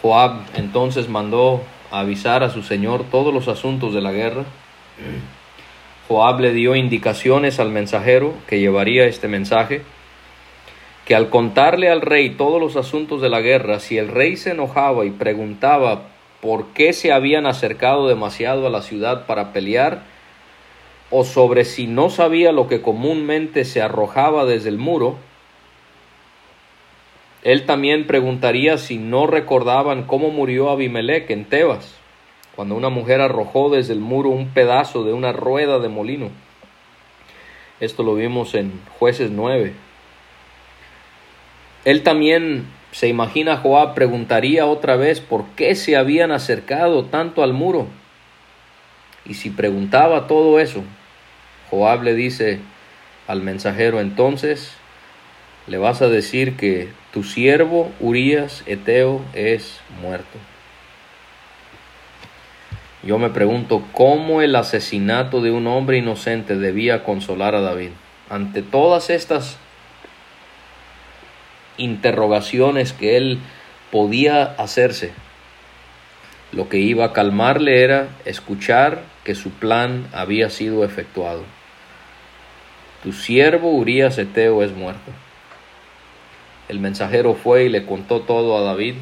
Joab 0.00 0.44
entonces 0.54 1.08
mandó 1.08 1.62
avisar 1.90 2.42
a 2.42 2.50
su 2.50 2.62
señor 2.62 3.04
todos 3.10 3.34
los 3.34 3.48
asuntos 3.48 3.92
de 3.92 4.00
la 4.00 4.12
guerra. 4.12 4.44
Joab 6.08 6.40
le 6.40 6.52
dio 6.52 6.74
indicaciones 6.74 7.60
al 7.60 7.70
mensajero 7.70 8.32
que 8.46 8.60
llevaría 8.60 9.04
este 9.04 9.28
mensaje 9.28 9.82
que 11.10 11.16
al 11.16 11.28
contarle 11.28 11.90
al 11.90 12.02
rey 12.02 12.30
todos 12.30 12.60
los 12.60 12.76
asuntos 12.76 13.20
de 13.20 13.28
la 13.28 13.40
guerra, 13.40 13.80
si 13.80 13.98
el 13.98 14.06
rey 14.06 14.36
se 14.36 14.52
enojaba 14.52 15.04
y 15.04 15.10
preguntaba 15.10 16.02
por 16.40 16.68
qué 16.68 16.92
se 16.92 17.12
habían 17.12 17.46
acercado 17.46 18.08
demasiado 18.08 18.66
a 18.66 18.70
la 18.70 18.82
ciudad 18.82 19.26
para 19.26 19.52
pelear, 19.52 20.02
o 21.10 21.24
sobre 21.24 21.64
si 21.64 21.86
no 21.86 22.08
sabía 22.08 22.52
lo 22.52 22.68
que 22.68 22.82
comúnmente 22.82 23.64
se 23.64 23.82
arrojaba 23.82 24.44
desde 24.44 24.68
el 24.68 24.78
muro, 24.78 25.18
él 27.42 27.64
también 27.64 28.06
preguntaría 28.06 28.76
si 28.76 28.98
no 28.98 29.26
recordaban 29.26 30.04
cómo 30.04 30.30
murió 30.30 30.70
Abimelech 30.70 31.30
en 31.30 31.46
Tebas, 31.46 31.96
cuando 32.54 32.74
una 32.74 32.90
mujer 32.90 33.20
arrojó 33.20 33.70
desde 33.70 33.94
el 33.94 34.00
muro 34.00 34.28
un 34.28 34.48
pedazo 34.48 35.04
de 35.04 35.14
una 35.14 35.32
rueda 35.32 35.78
de 35.78 35.88
molino. 35.88 36.30
Esto 37.80 38.02
lo 38.02 38.14
vimos 38.14 38.54
en 38.54 38.78
Jueces 38.98 39.30
9. 39.30 39.72
Él 41.86 42.02
también 42.02 42.66
se 42.92 43.08
imagina 43.08 43.56
Joab 43.56 43.94
preguntaría 43.94 44.66
otra 44.66 44.96
vez 44.96 45.20
por 45.20 45.46
qué 45.56 45.74
se 45.74 45.96
habían 45.96 46.32
acercado 46.32 47.04
tanto 47.04 47.42
al 47.42 47.52
muro. 47.52 47.86
Y 49.24 49.34
si 49.34 49.50
preguntaba 49.50 50.26
todo 50.26 50.58
eso, 50.58 50.82
Joab 51.70 52.02
le 52.02 52.14
dice 52.14 52.60
al 53.28 53.42
mensajero 53.42 54.00
entonces, 54.00 54.72
le 55.66 55.78
vas 55.78 56.02
a 56.02 56.08
decir 56.08 56.56
que 56.56 56.88
tu 57.12 57.22
siervo 57.22 57.92
Urías 58.00 58.64
Eteo 58.66 59.20
es 59.34 59.80
muerto. 60.02 60.38
Yo 63.02 63.18
me 63.18 63.30
pregunto 63.30 63.82
cómo 63.92 64.42
el 64.42 64.56
asesinato 64.56 65.40
de 65.40 65.52
un 65.52 65.66
hombre 65.66 65.98
inocente 65.98 66.56
debía 66.56 67.04
consolar 67.04 67.54
a 67.54 67.60
David. 67.60 67.90
Ante 68.28 68.62
todas 68.62 69.10
estas 69.10 69.58
interrogaciones 71.80 72.92
que 72.92 73.16
él 73.16 73.38
podía 73.90 74.42
hacerse. 74.42 75.12
Lo 76.52 76.68
que 76.68 76.78
iba 76.78 77.04
a 77.04 77.12
calmarle 77.12 77.82
era 77.82 78.08
escuchar 78.24 79.02
que 79.24 79.34
su 79.34 79.50
plan 79.50 80.08
había 80.12 80.50
sido 80.50 80.84
efectuado. 80.84 81.44
Tu 83.02 83.12
siervo 83.12 83.70
Urías 83.70 84.18
Eteo 84.18 84.62
es 84.62 84.72
muerto. 84.72 85.10
El 86.68 86.80
mensajero 86.80 87.34
fue 87.34 87.64
y 87.64 87.68
le 87.68 87.86
contó 87.86 88.20
todo 88.20 88.56
a 88.58 88.62
David. 88.62 88.94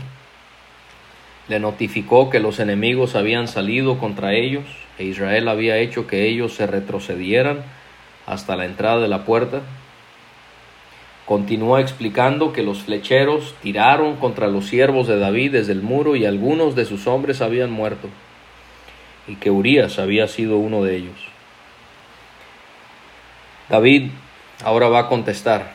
Le 1.49 1.59
notificó 1.61 2.31
que 2.31 2.41
los 2.41 2.61
enemigos 2.61 3.15
habían 3.15 3.49
salido 3.49 3.99
contra 3.99 4.35
ellos 4.35 4.65
e 4.99 5.05
Israel 5.05 5.49
había 5.49 5.79
hecho 5.79 6.07
que 6.07 6.27
ellos 6.27 6.55
se 6.55 6.67
retrocedieran 6.67 7.63
hasta 8.27 8.57
la 8.57 8.67
entrada 8.67 9.01
de 9.01 9.09
la 9.09 9.25
puerta 9.25 9.63
Continúa 11.29 11.83
explicando 11.83 12.55
que 12.55 12.63
los 12.63 12.79
flecheros 12.85 13.55
tiraron 13.61 14.17
contra 14.17 14.47
los 14.47 14.65
siervos 14.65 15.07
de 15.07 15.19
David 15.19 15.53
desde 15.53 15.73
el 15.73 15.83
muro 15.83 16.17
y 16.17 16.25
algunos 16.25 16.75
de 16.75 16.87
sus 16.87 17.07
hombres 17.07 17.43
habían 17.43 17.71
muerto, 17.71 18.09
y 19.27 19.37
que 19.37 19.51
Urias 19.51 19.99
había 19.99 20.27
sido 20.27 20.57
uno 20.57 20.83
de 20.83 20.97
ellos. 20.97 21.29
David 23.69 24.11
ahora 24.65 24.89
va 24.89 25.01
a 25.01 25.09
contestar 25.09 25.75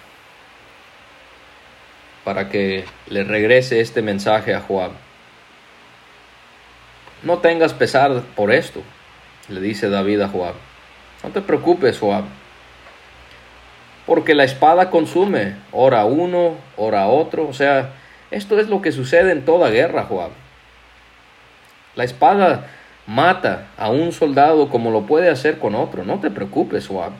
para 2.23 2.49
que 2.49 2.85
le 3.05 3.23
regrese 3.23 3.79
este 3.79 4.01
mensaje 4.01 4.55
a 4.55 4.61
Joab. 4.61 4.93
No 7.21 7.37
tengas 7.37 7.75
pesar 7.75 8.23
por 8.35 8.51
esto, 8.51 8.81
le 9.49 9.61
dice 9.61 9.91
David 9.91 10.21
a 10.21 10.29
Joab. 10.29 10.55
No 11.23 11.29
te 11.29 11.41
preocupes, 11.41 11.99
Joab 11.99 12.23
porque 14.05 14.35
la 14.35 14.43
espada 14.43 14.89
consume, 14.89 15.55
ora 15.71 16.05
uno, 16.05 16.55
ora 16.75 17.07
otro. 17.07 17.47
O 17.47 17.53
sea, 17.53 17.91
esto 18.31 18.59
es 18.59 18.67
lo 18.67 18.81
que 18.81 18.91
sucede 18.91 19.31
en 19.31 19.45
toda 19.45 19.69
guerra, 19.69 20.03
Joab. 20.03 20.31
La 21.95 22.03
espada 22.03 22.67
mata 23.05 23.67
a 23.77 23.89
un 23.89 24.11
soldado 24.11 24.69
como 24.69 24.91
lo 24.91 25.05
puede 25.05 25.29
hacer 25.29 25.59
con 25.59 25.75
otro. 25.75 26.03
No 26.03 26.19
te 26.19 26.31
preocupes, 26.31 26.87
Joab. 26.87 27.11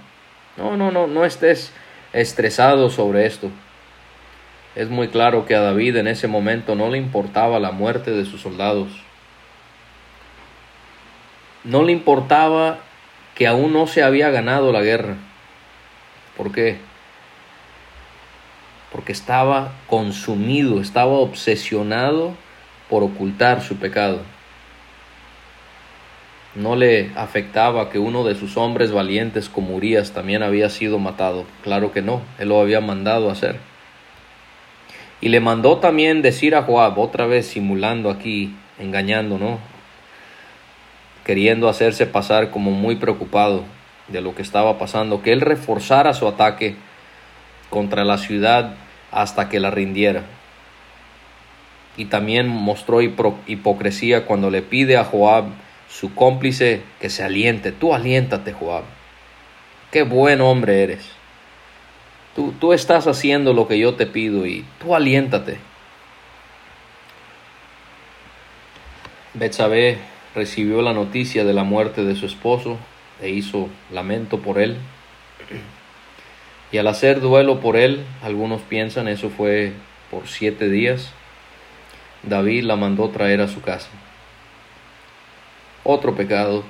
No, 0.58 0.78
no, 0.78 0.92
no, 0.92 1.08
no 1.08 1.26
estés 1.26 1.72
estresado 2.12 2.90
sobre 2.90 3.26
esto. 3.26 3.50
Es 4.76 4.90
muy 4.90 5.08
claro 5.08 5.46
que 5.46 5.56
a 5.56 5.62
David 5.62 5.98
en 5.98 6.08
ese 6.08 6.28
momento 6.28 6.76
no 6.76 6.90
le 6.90 6.98
importaba 6.98 7.60
la 7.60 7.72
muerte 7.72 8.12
de 8.12 8.26
sus 8.26 8.42
soldados. 8.42 8.90
No 11.64 11.84
le 11.84 11.92
importaba 11.92 12.80
que 13.36 13.48
aún 13.48 13.72
no 13.72 13.88
se 13.88 14.04
había 14.04 14.32
ganado 14.32 14.72
la 14.72 14.82
guerra. 14.82 15.16
¿Por 16.38 16.52
qué? 16.52 16.78
Porque 18.92 19.12
estaba 19.12 19.74
consumido, 19.88 20.82
estaba 20.82 21.14
obsesionado 21.14 22.36
por 22.90 23.04
ocultar 23.04 23.62
su 23.62 23.78
pecado. 23.78 24.22
No 26.56 26.76
le 26.76 27.12
afectaba 27.16 27.90
que 27.90 27.98
uno 27.98 28.24
de 28.24 28.36
sus 28.36 28.58
hombres 28.58 28.92
valientes 28.92 29.50
como 29.50 29.76
Urias 29.76 30.12
también 30.12 30.44
había 30.44 30.70
sido 30.70 31.00
matado. 31.00 31.46
Claro 31.64 31.92
que 31.92 32.04
no, 32.04 32.22
él 32.38 32.50
lo 32.50 32.62
había 32.62 32.80
mandado 32.80 33.32
hacer. 33.32 33.60
Y 35.22 35.30
le 35.30 35.40
mandó 35.40 35.78
también 35.78 36.22
decir 36.22 36.54
a 36.56 36.64
Joab, 36.64 37.00
otra 37.00 37.26
vez 37.26 37.48
simulando 37.48 38.12
aquí, 38.12 38.56
engañando, 38.78 39.38
¿no? 39.40 39.58
Queriendo 41.26 41.70
hacerse 41.70 42.06
pasar 42.06 42.52
como 42.52 42.72
muy 42.72 42.98
preocupado 42.98 43.64
de 44.08 44.22
lo 44.22 44.36
que 44.36 44.42
estaba 44.42 44.78
pasando, 44.78 45.22
que 45.22 45.32
él 45.32 45.42
reforzara 45.42 46.14
su 46.14 46.28
ataque 46.28 46.76
contra 47.70 48.04
la 48.04 48.18
ciudad 48.18 48.76
hasta 49.12 49.50
que 49.50 49.60
la 49.60 49.72
rindiera. 49.72 50.24
Y 51.96 52.06
también 52.06 52.48
mostró 52.48 53.02
hipocresía 53.02 54.26
cuando 54.26 54.50
le 54.50 54.62
pide 54.62 54.98
a 54.98 55.04
Joab, 55.04 55.46
su 55.90 56.16
cómplice, 56.16 56.82
que 57.00 57.10
se 57.10 57.24
aliente. 57.24 57.72
Tú 57.72 57.94
aliéntate, 57.94 58.52
Joab. 58.52 58.84
Qué 59.92 60.02
buen 60.04 60.42
hombre 60.42 60.84
eres. 60.84 61.08
Tú, 62.36 62.52
tú 62.60 62.74
estás 62.74 63.06
haciendo 63.06 63.54
lo 63.54 63.68
que 63.68 63.78
yo 63.78 63.94
te 63.94 64.08
pido 64.08 64.48
y 64.48 64.66
tú 64.80 64.96
aliéntate. 64.96 65.60
Betsabé 69.36 70.00
recibió 70.34 70.82
la 70.82 70.94
noticia 70.94 71.44
de 71.44 71.54
la 71.54 71.64
muerte 71.64 72.04
de 72.04 72.16
su 72.16 72.26
esposo 72.26 72.80
e 73.22 73.30
hizo 73.30 73.70
lamento 73.92 74.40
por 74.40 74.60
él. 74.60 74.78
Y 76.72 76.78
al 76.78 76.88
hacer 76.88 77.22
duelo 77.22 77.60
por 77.60 77.78
él, 77.78 78.04
algunos 78.24 78.62
piensan 78.62 79.08
eso 79.08 79.30
fue 79.30 79.74
por 80.10 80.28
siete 80.28 80.70
días, 80.70 81.12
David 82.24 82.64
la 82.64 82.76
mandó 82.76 83.10
traer 83.10 83.42
a 83.42 83.48
su 83.48 83.62
casa. 83.62 83.90
Otro 85.84 86.16
pecado, 86.16 86.64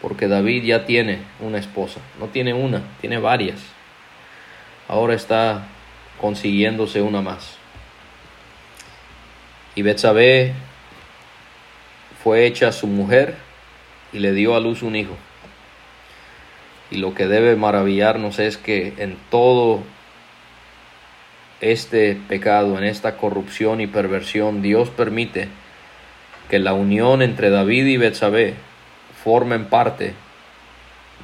porque 0.00 0.28
David 0.28 0.64
ya 0.64 0.86
tiene 0.86 1.18
una 1.40 1.58
esposa, 1.58 2.00
no 2.18 2.28
tiene 2.28 2.54
una, 2.54 2.82
tiene 3.00 3.18
varias. 3.18 3.60
Ahora 4.88 5.14
está 5.14 5.66
consiguiéndose 6.20 7.02
una 7.02 7.20
más. 7.20 7.58
Y 9.74 9.82
Betsabé 9.82 10.54
fue 12.22 12.46
hecha 12.46 12.72
su 12.72 12.86
mujer 12.86 13.36
y 14.12 14.18
le 14.18 14.32
dio 14.32 14.54
a 14.54 14.60
luz 14.60 14.82
un 14.82 14.96
hijo. 14.96 15.16
Y 16.92 16.98
lo 16.98 17.14
que 17.14 17.26
debe 17.26 17.56
maravillarnos 17.56 18.38
es 18.38 18.58
que 18.58 18.92
en 18.98 19.16
todo 19.30 19.82
este 21.62 22.18
pecado, 22.28 22.76
en 22.76 22.84
esta 22.84 23.16
corrupción 23.16 23.80
y 23.80 23.86
perversión, 23.86 24.60
Dios 24.60 24.90
permite 24.90 25.48
que 26.50 26.58
la 26.58 26.74
unión 26.74 27.22
entre 27.22 27.48
David 27.48 27.86
y 27.86 27.96
Betsabé 27.96 28.56
formen 29.24 29.64
parte 29.64 30.12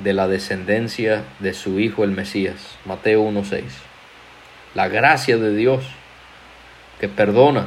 de 0.03 0.15
la 0.15 0.27
descendencia 0.27 1.25
de 1.39 1.53
su 1.53 1.79
hijo 1.81 2.03
el 2.03 2.13
Mesías. 2.13 2.79
Mateo 2.87 3.23
1:6. 3.25 3.65
La 4.75 4.89
gracia 4.89 5.37
de 5.37 5.55
Dios 5.55 5.85
que 6.99 7.09
perdona. 7.09 7.67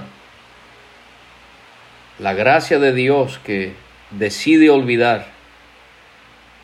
La 2.17 2.33
gracia 2.33 2.79
de 2.79 2.93
Dios 2.93 3.39
que 3.43 3.73
decide 4.09 4.71
olvidar 4.71 5.27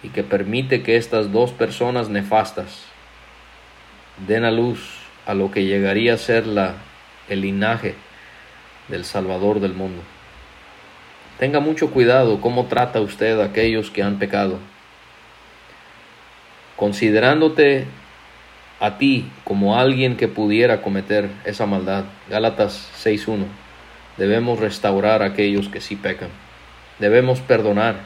y 0.04 0.10
que 0.10 0.24
permite 0.24 0.84
que 0.84 0.98
estas 0.98 1.32
dos 1.32 1.52
personas 1.52 2.10
nefastas 2.10 2.86
den 4.28 4.46
a 4.46 4.52
luz 4.52 4.80
a 5.26 5.34
lo 5.34 5.52
que 5.52 5.66
llegaría 5.66 6.14
a 6.14 6.18
ser 6.18 6.48
la, 6.48 6.76
el 7.30 7.42
linaje 7.42 7.96
del 8.88 9.06
Salvador 9.06 9.60
del 9.60 9.74
mundo. 9.74 10.02
Tenga 11.40 11.60
mucho 11.60 11.92
cuidado 11.92 12.42
cómo 12.42 12.66
trata 12.66 13.02
usted 13.02 13.40
a 13.40 13.46
aquellos 13.46 13.92
que 13.92 14.02
han 14.02 14.18
pecado. 14.18 14.60
Considerándote 16.76 17.86
a 18.80 18.98
ti 18.98 19.30
como 19.44 19.78
alguien 19.78 20.18
que 20.18 20.28
pudiera 20.28 20.82
cometer 20.82 21.30
esa 21.46 21.66
maldad. 21.66 22.06
Gálatas 22.30 22.90
6.1. 23.04 23.46
Debemos 24.18 24.60
restaurar 24.60 25.22
a 25.22 25.28
aquellos 25.28 25.70
que 25.70 25.82
sí 25.82 25.96
pecan. 25.96 26.30
Debemos 27.00 27.40
perdonar 27.40 27.98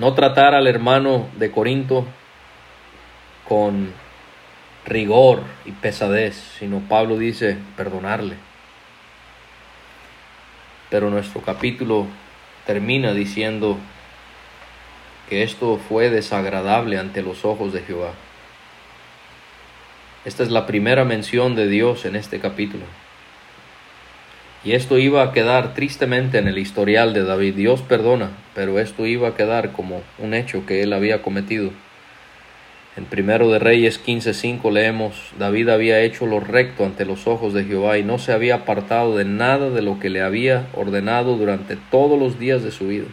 no 0.00 0.14
tratar 0.14 0.54
al 0.54 0.66
hermano 0.66 1.28
de 1.36 1.50
Corinto 1.50 2.06
con 3.46 3.92
rigor 4.86 5.42
y 5.66 5.72
pesadez, 5.72 6.36
sino 6.58 6.80
Pablo 6.80 7.18
dice 7.18 7.58
perdonarle. 7.76 8.36
Pero 10.88 11.10
nuestro 11.10 11.42
capítulo 11.42 12.06
termina 12.64 13.12
diciendo 13.12 13.76
que 15.28 15.42
esto 15.42 15.76
fue 15.76 16.08
desagradable 16.08 16.98
ante 16.98 17.20
los 17.20 17.44
ojos 17.44 17.74
de 17.74 17.82
Jehová. 17.82 18.12
Esta 20.24 20.42
es 20.42 20.50
la 20.50 20.66
primera 20.66 21.04
mención 21.04 21.54
de 21.54 21.68
Dios 21.68 22.06
en 22.06 22.16
este 22.16 22.40
capítulo. 22.40 22.84
Y 24.62 24.72
esto 24.72 24.98
iba 24.98 25.22
a 25.22 25.32
quedar 25.32 25.72
tristemente 25.72 26.38
en 26.38 26.46
el 26.46 26.58
historial 26.58 27.14
de 27.14 27.24
David. 27.24 27.54
Dios 27.54 27.80
perdona, 27.80 28.30
pero 28.54 28.78
esto 28.78 29.06
iba 29.06 29.28
a 29.28 29.34
quedar 29.34 29.72
como 29.72 30.02
un 30.18 30.34
hecho 30.34 30.66
que 30.66 30.82
él 30.82 30.92
había 30.92 31.22
cometido. 31.22 31.70
En 32.96 33.06
primero 33.06 33.50
de 33.50 33.58
Reyes 33.58 33.98
15:5 33.98 34.70
leemos, 34.70 35.32
David 35.38 35.70
había 35.70 36.00
hecho 36.00 36.26
lo 36.26 36.40
recto 36.40 36.84
ante 36.84 37.06
los 37.06 37.26
ojos 37.26 37.54
de 37.54 37.64
Jehová 37.64 37.96
y 37.96 38.02
no 38.02 38.18
se 38.18 38.32
había 38.32 38.56
apartado 38.56 39.16
de 39.16 39.24
nada 39.24 39.70
de 39.70 39.80
lo 39.80 39.98
que 39.98 40.10
le 40.10 40.20
había 40.20 40.66
ordenado 40.74 41.36
durante 41.36 41.76
todos 41.90 42.18
los 42.18 42.38
días 42.38 42.62
de 42.62 42.70
su 42.70 42.88
vida, 42.88 43.06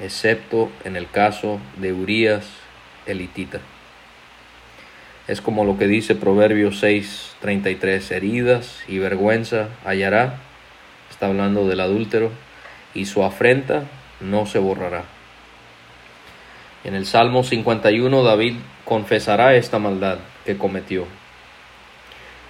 excepto 0.00 0.70
en 0.84 0.96
el 0.96 1.08
caso 1.08 1.58
de 1.80 1.94
Urías 1.94 2.46
elitita. 3.06 3.60
Es 5.26 5.40
como 5.40 5.64
lo 5.64 5.78
que 5.78 5.86
dice 5.86 6.14
Proverbios 6.14 6.82
6:33, 6.82 8.10
heridas 8.10 8.82
y 8.86 8.98
vergüenza 8.98 9.70
hallará, 9.84 10.40
está 11.10 11.26
hablando 11.26 11.66
del 11.66 11.80
adúltero, 11.80 12.30
y 12.92 13.06
su 13.06 13.24
afrenta 13.24 13.84
no 14.20 14.44
se 14.44 14.58
borrará. 14.58 15.04
En 16.84 16.94
el 16.94 17.06
Salmo 17.06 17.42
51 17.42 18.22
David 18.22 18.56
confesará 18.84 19.54
esta 19.54 19.78
maldad 19.78 20.18
que 20.44 20.58
cometió 20.58 21.06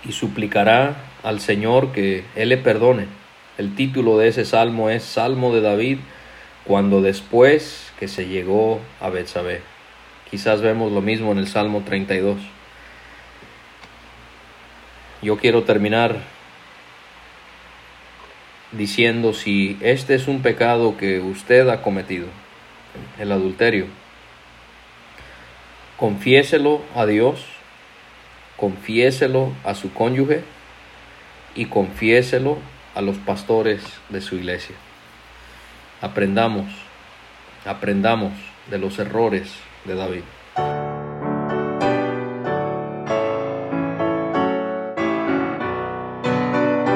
y 0.05 0.11
suplicará 0.11 0.97
al 1.23 1.39
Señor 1.39 1.93
que 1.93 2.25
Él 2.35 2.49
le 2.49 2.57
perdone. 2.57 3.07
El 3.57 3.77
título 3.77 4.19
de 4.19 4.29
ese 4.29 4.45
salmo 4.45 4.91
es 4.91 5.05
Salmo 5.05 5.55
de 5.55 5.61
David 5.61 5.99
cuando 6.65 7.03
después 7.03 7.93
que 8.01 8.09
se 8.09 8.27
llegó 8.27 8.81
a 9.01 9.11
Betsabé. 9.11 9.63
Quizás 10.29 10.61
vemos 10.61 10.91
lo 10.91 11.01
mismo 11.01 11.31
en 11.31 11.39
el 11.39 11.47
Salmo 11.47 11.83
32. 11.87 12.54
Yo 15.25 15.39
quiero 15.39 15.63
terminar 15.63 16.19
diciendo 18.73 19.33
si 19.33 19.79
este 19.81 20.17
es 20.17 20.29
un 20.29 20.43
pecado 20.43 20.99
que 20.99 21.19
usted 21.21 21.67
ha 21.71 21.81
cometido, 21.81 22.27
el 23.19 23.33
adulterio, 23.33 23.87
confiéselo 25.97 26.83
a 26.95 27.07
Dios, 27.07 27.43
confiéselo 28.59 29.55
a 29.65 29.75
su 29.75 29.95
cónyuge 29.95 30.45
y 31.55 31.67
confiéselo 31.67 32.59
a 32.95 33.01
los 33.01 33.17
pastores 33.17 33.83
de 34.11 34.21
su 34.21 34.35
iglesia. 34.37 34.77
Aprendamos, 36.03 36.67
aprendamos 37.65 38.35
de 38.69 38.77
los 38.77 38.99
errores 38.99 39.55
de 39.87 39.95
David. 39.95 40.25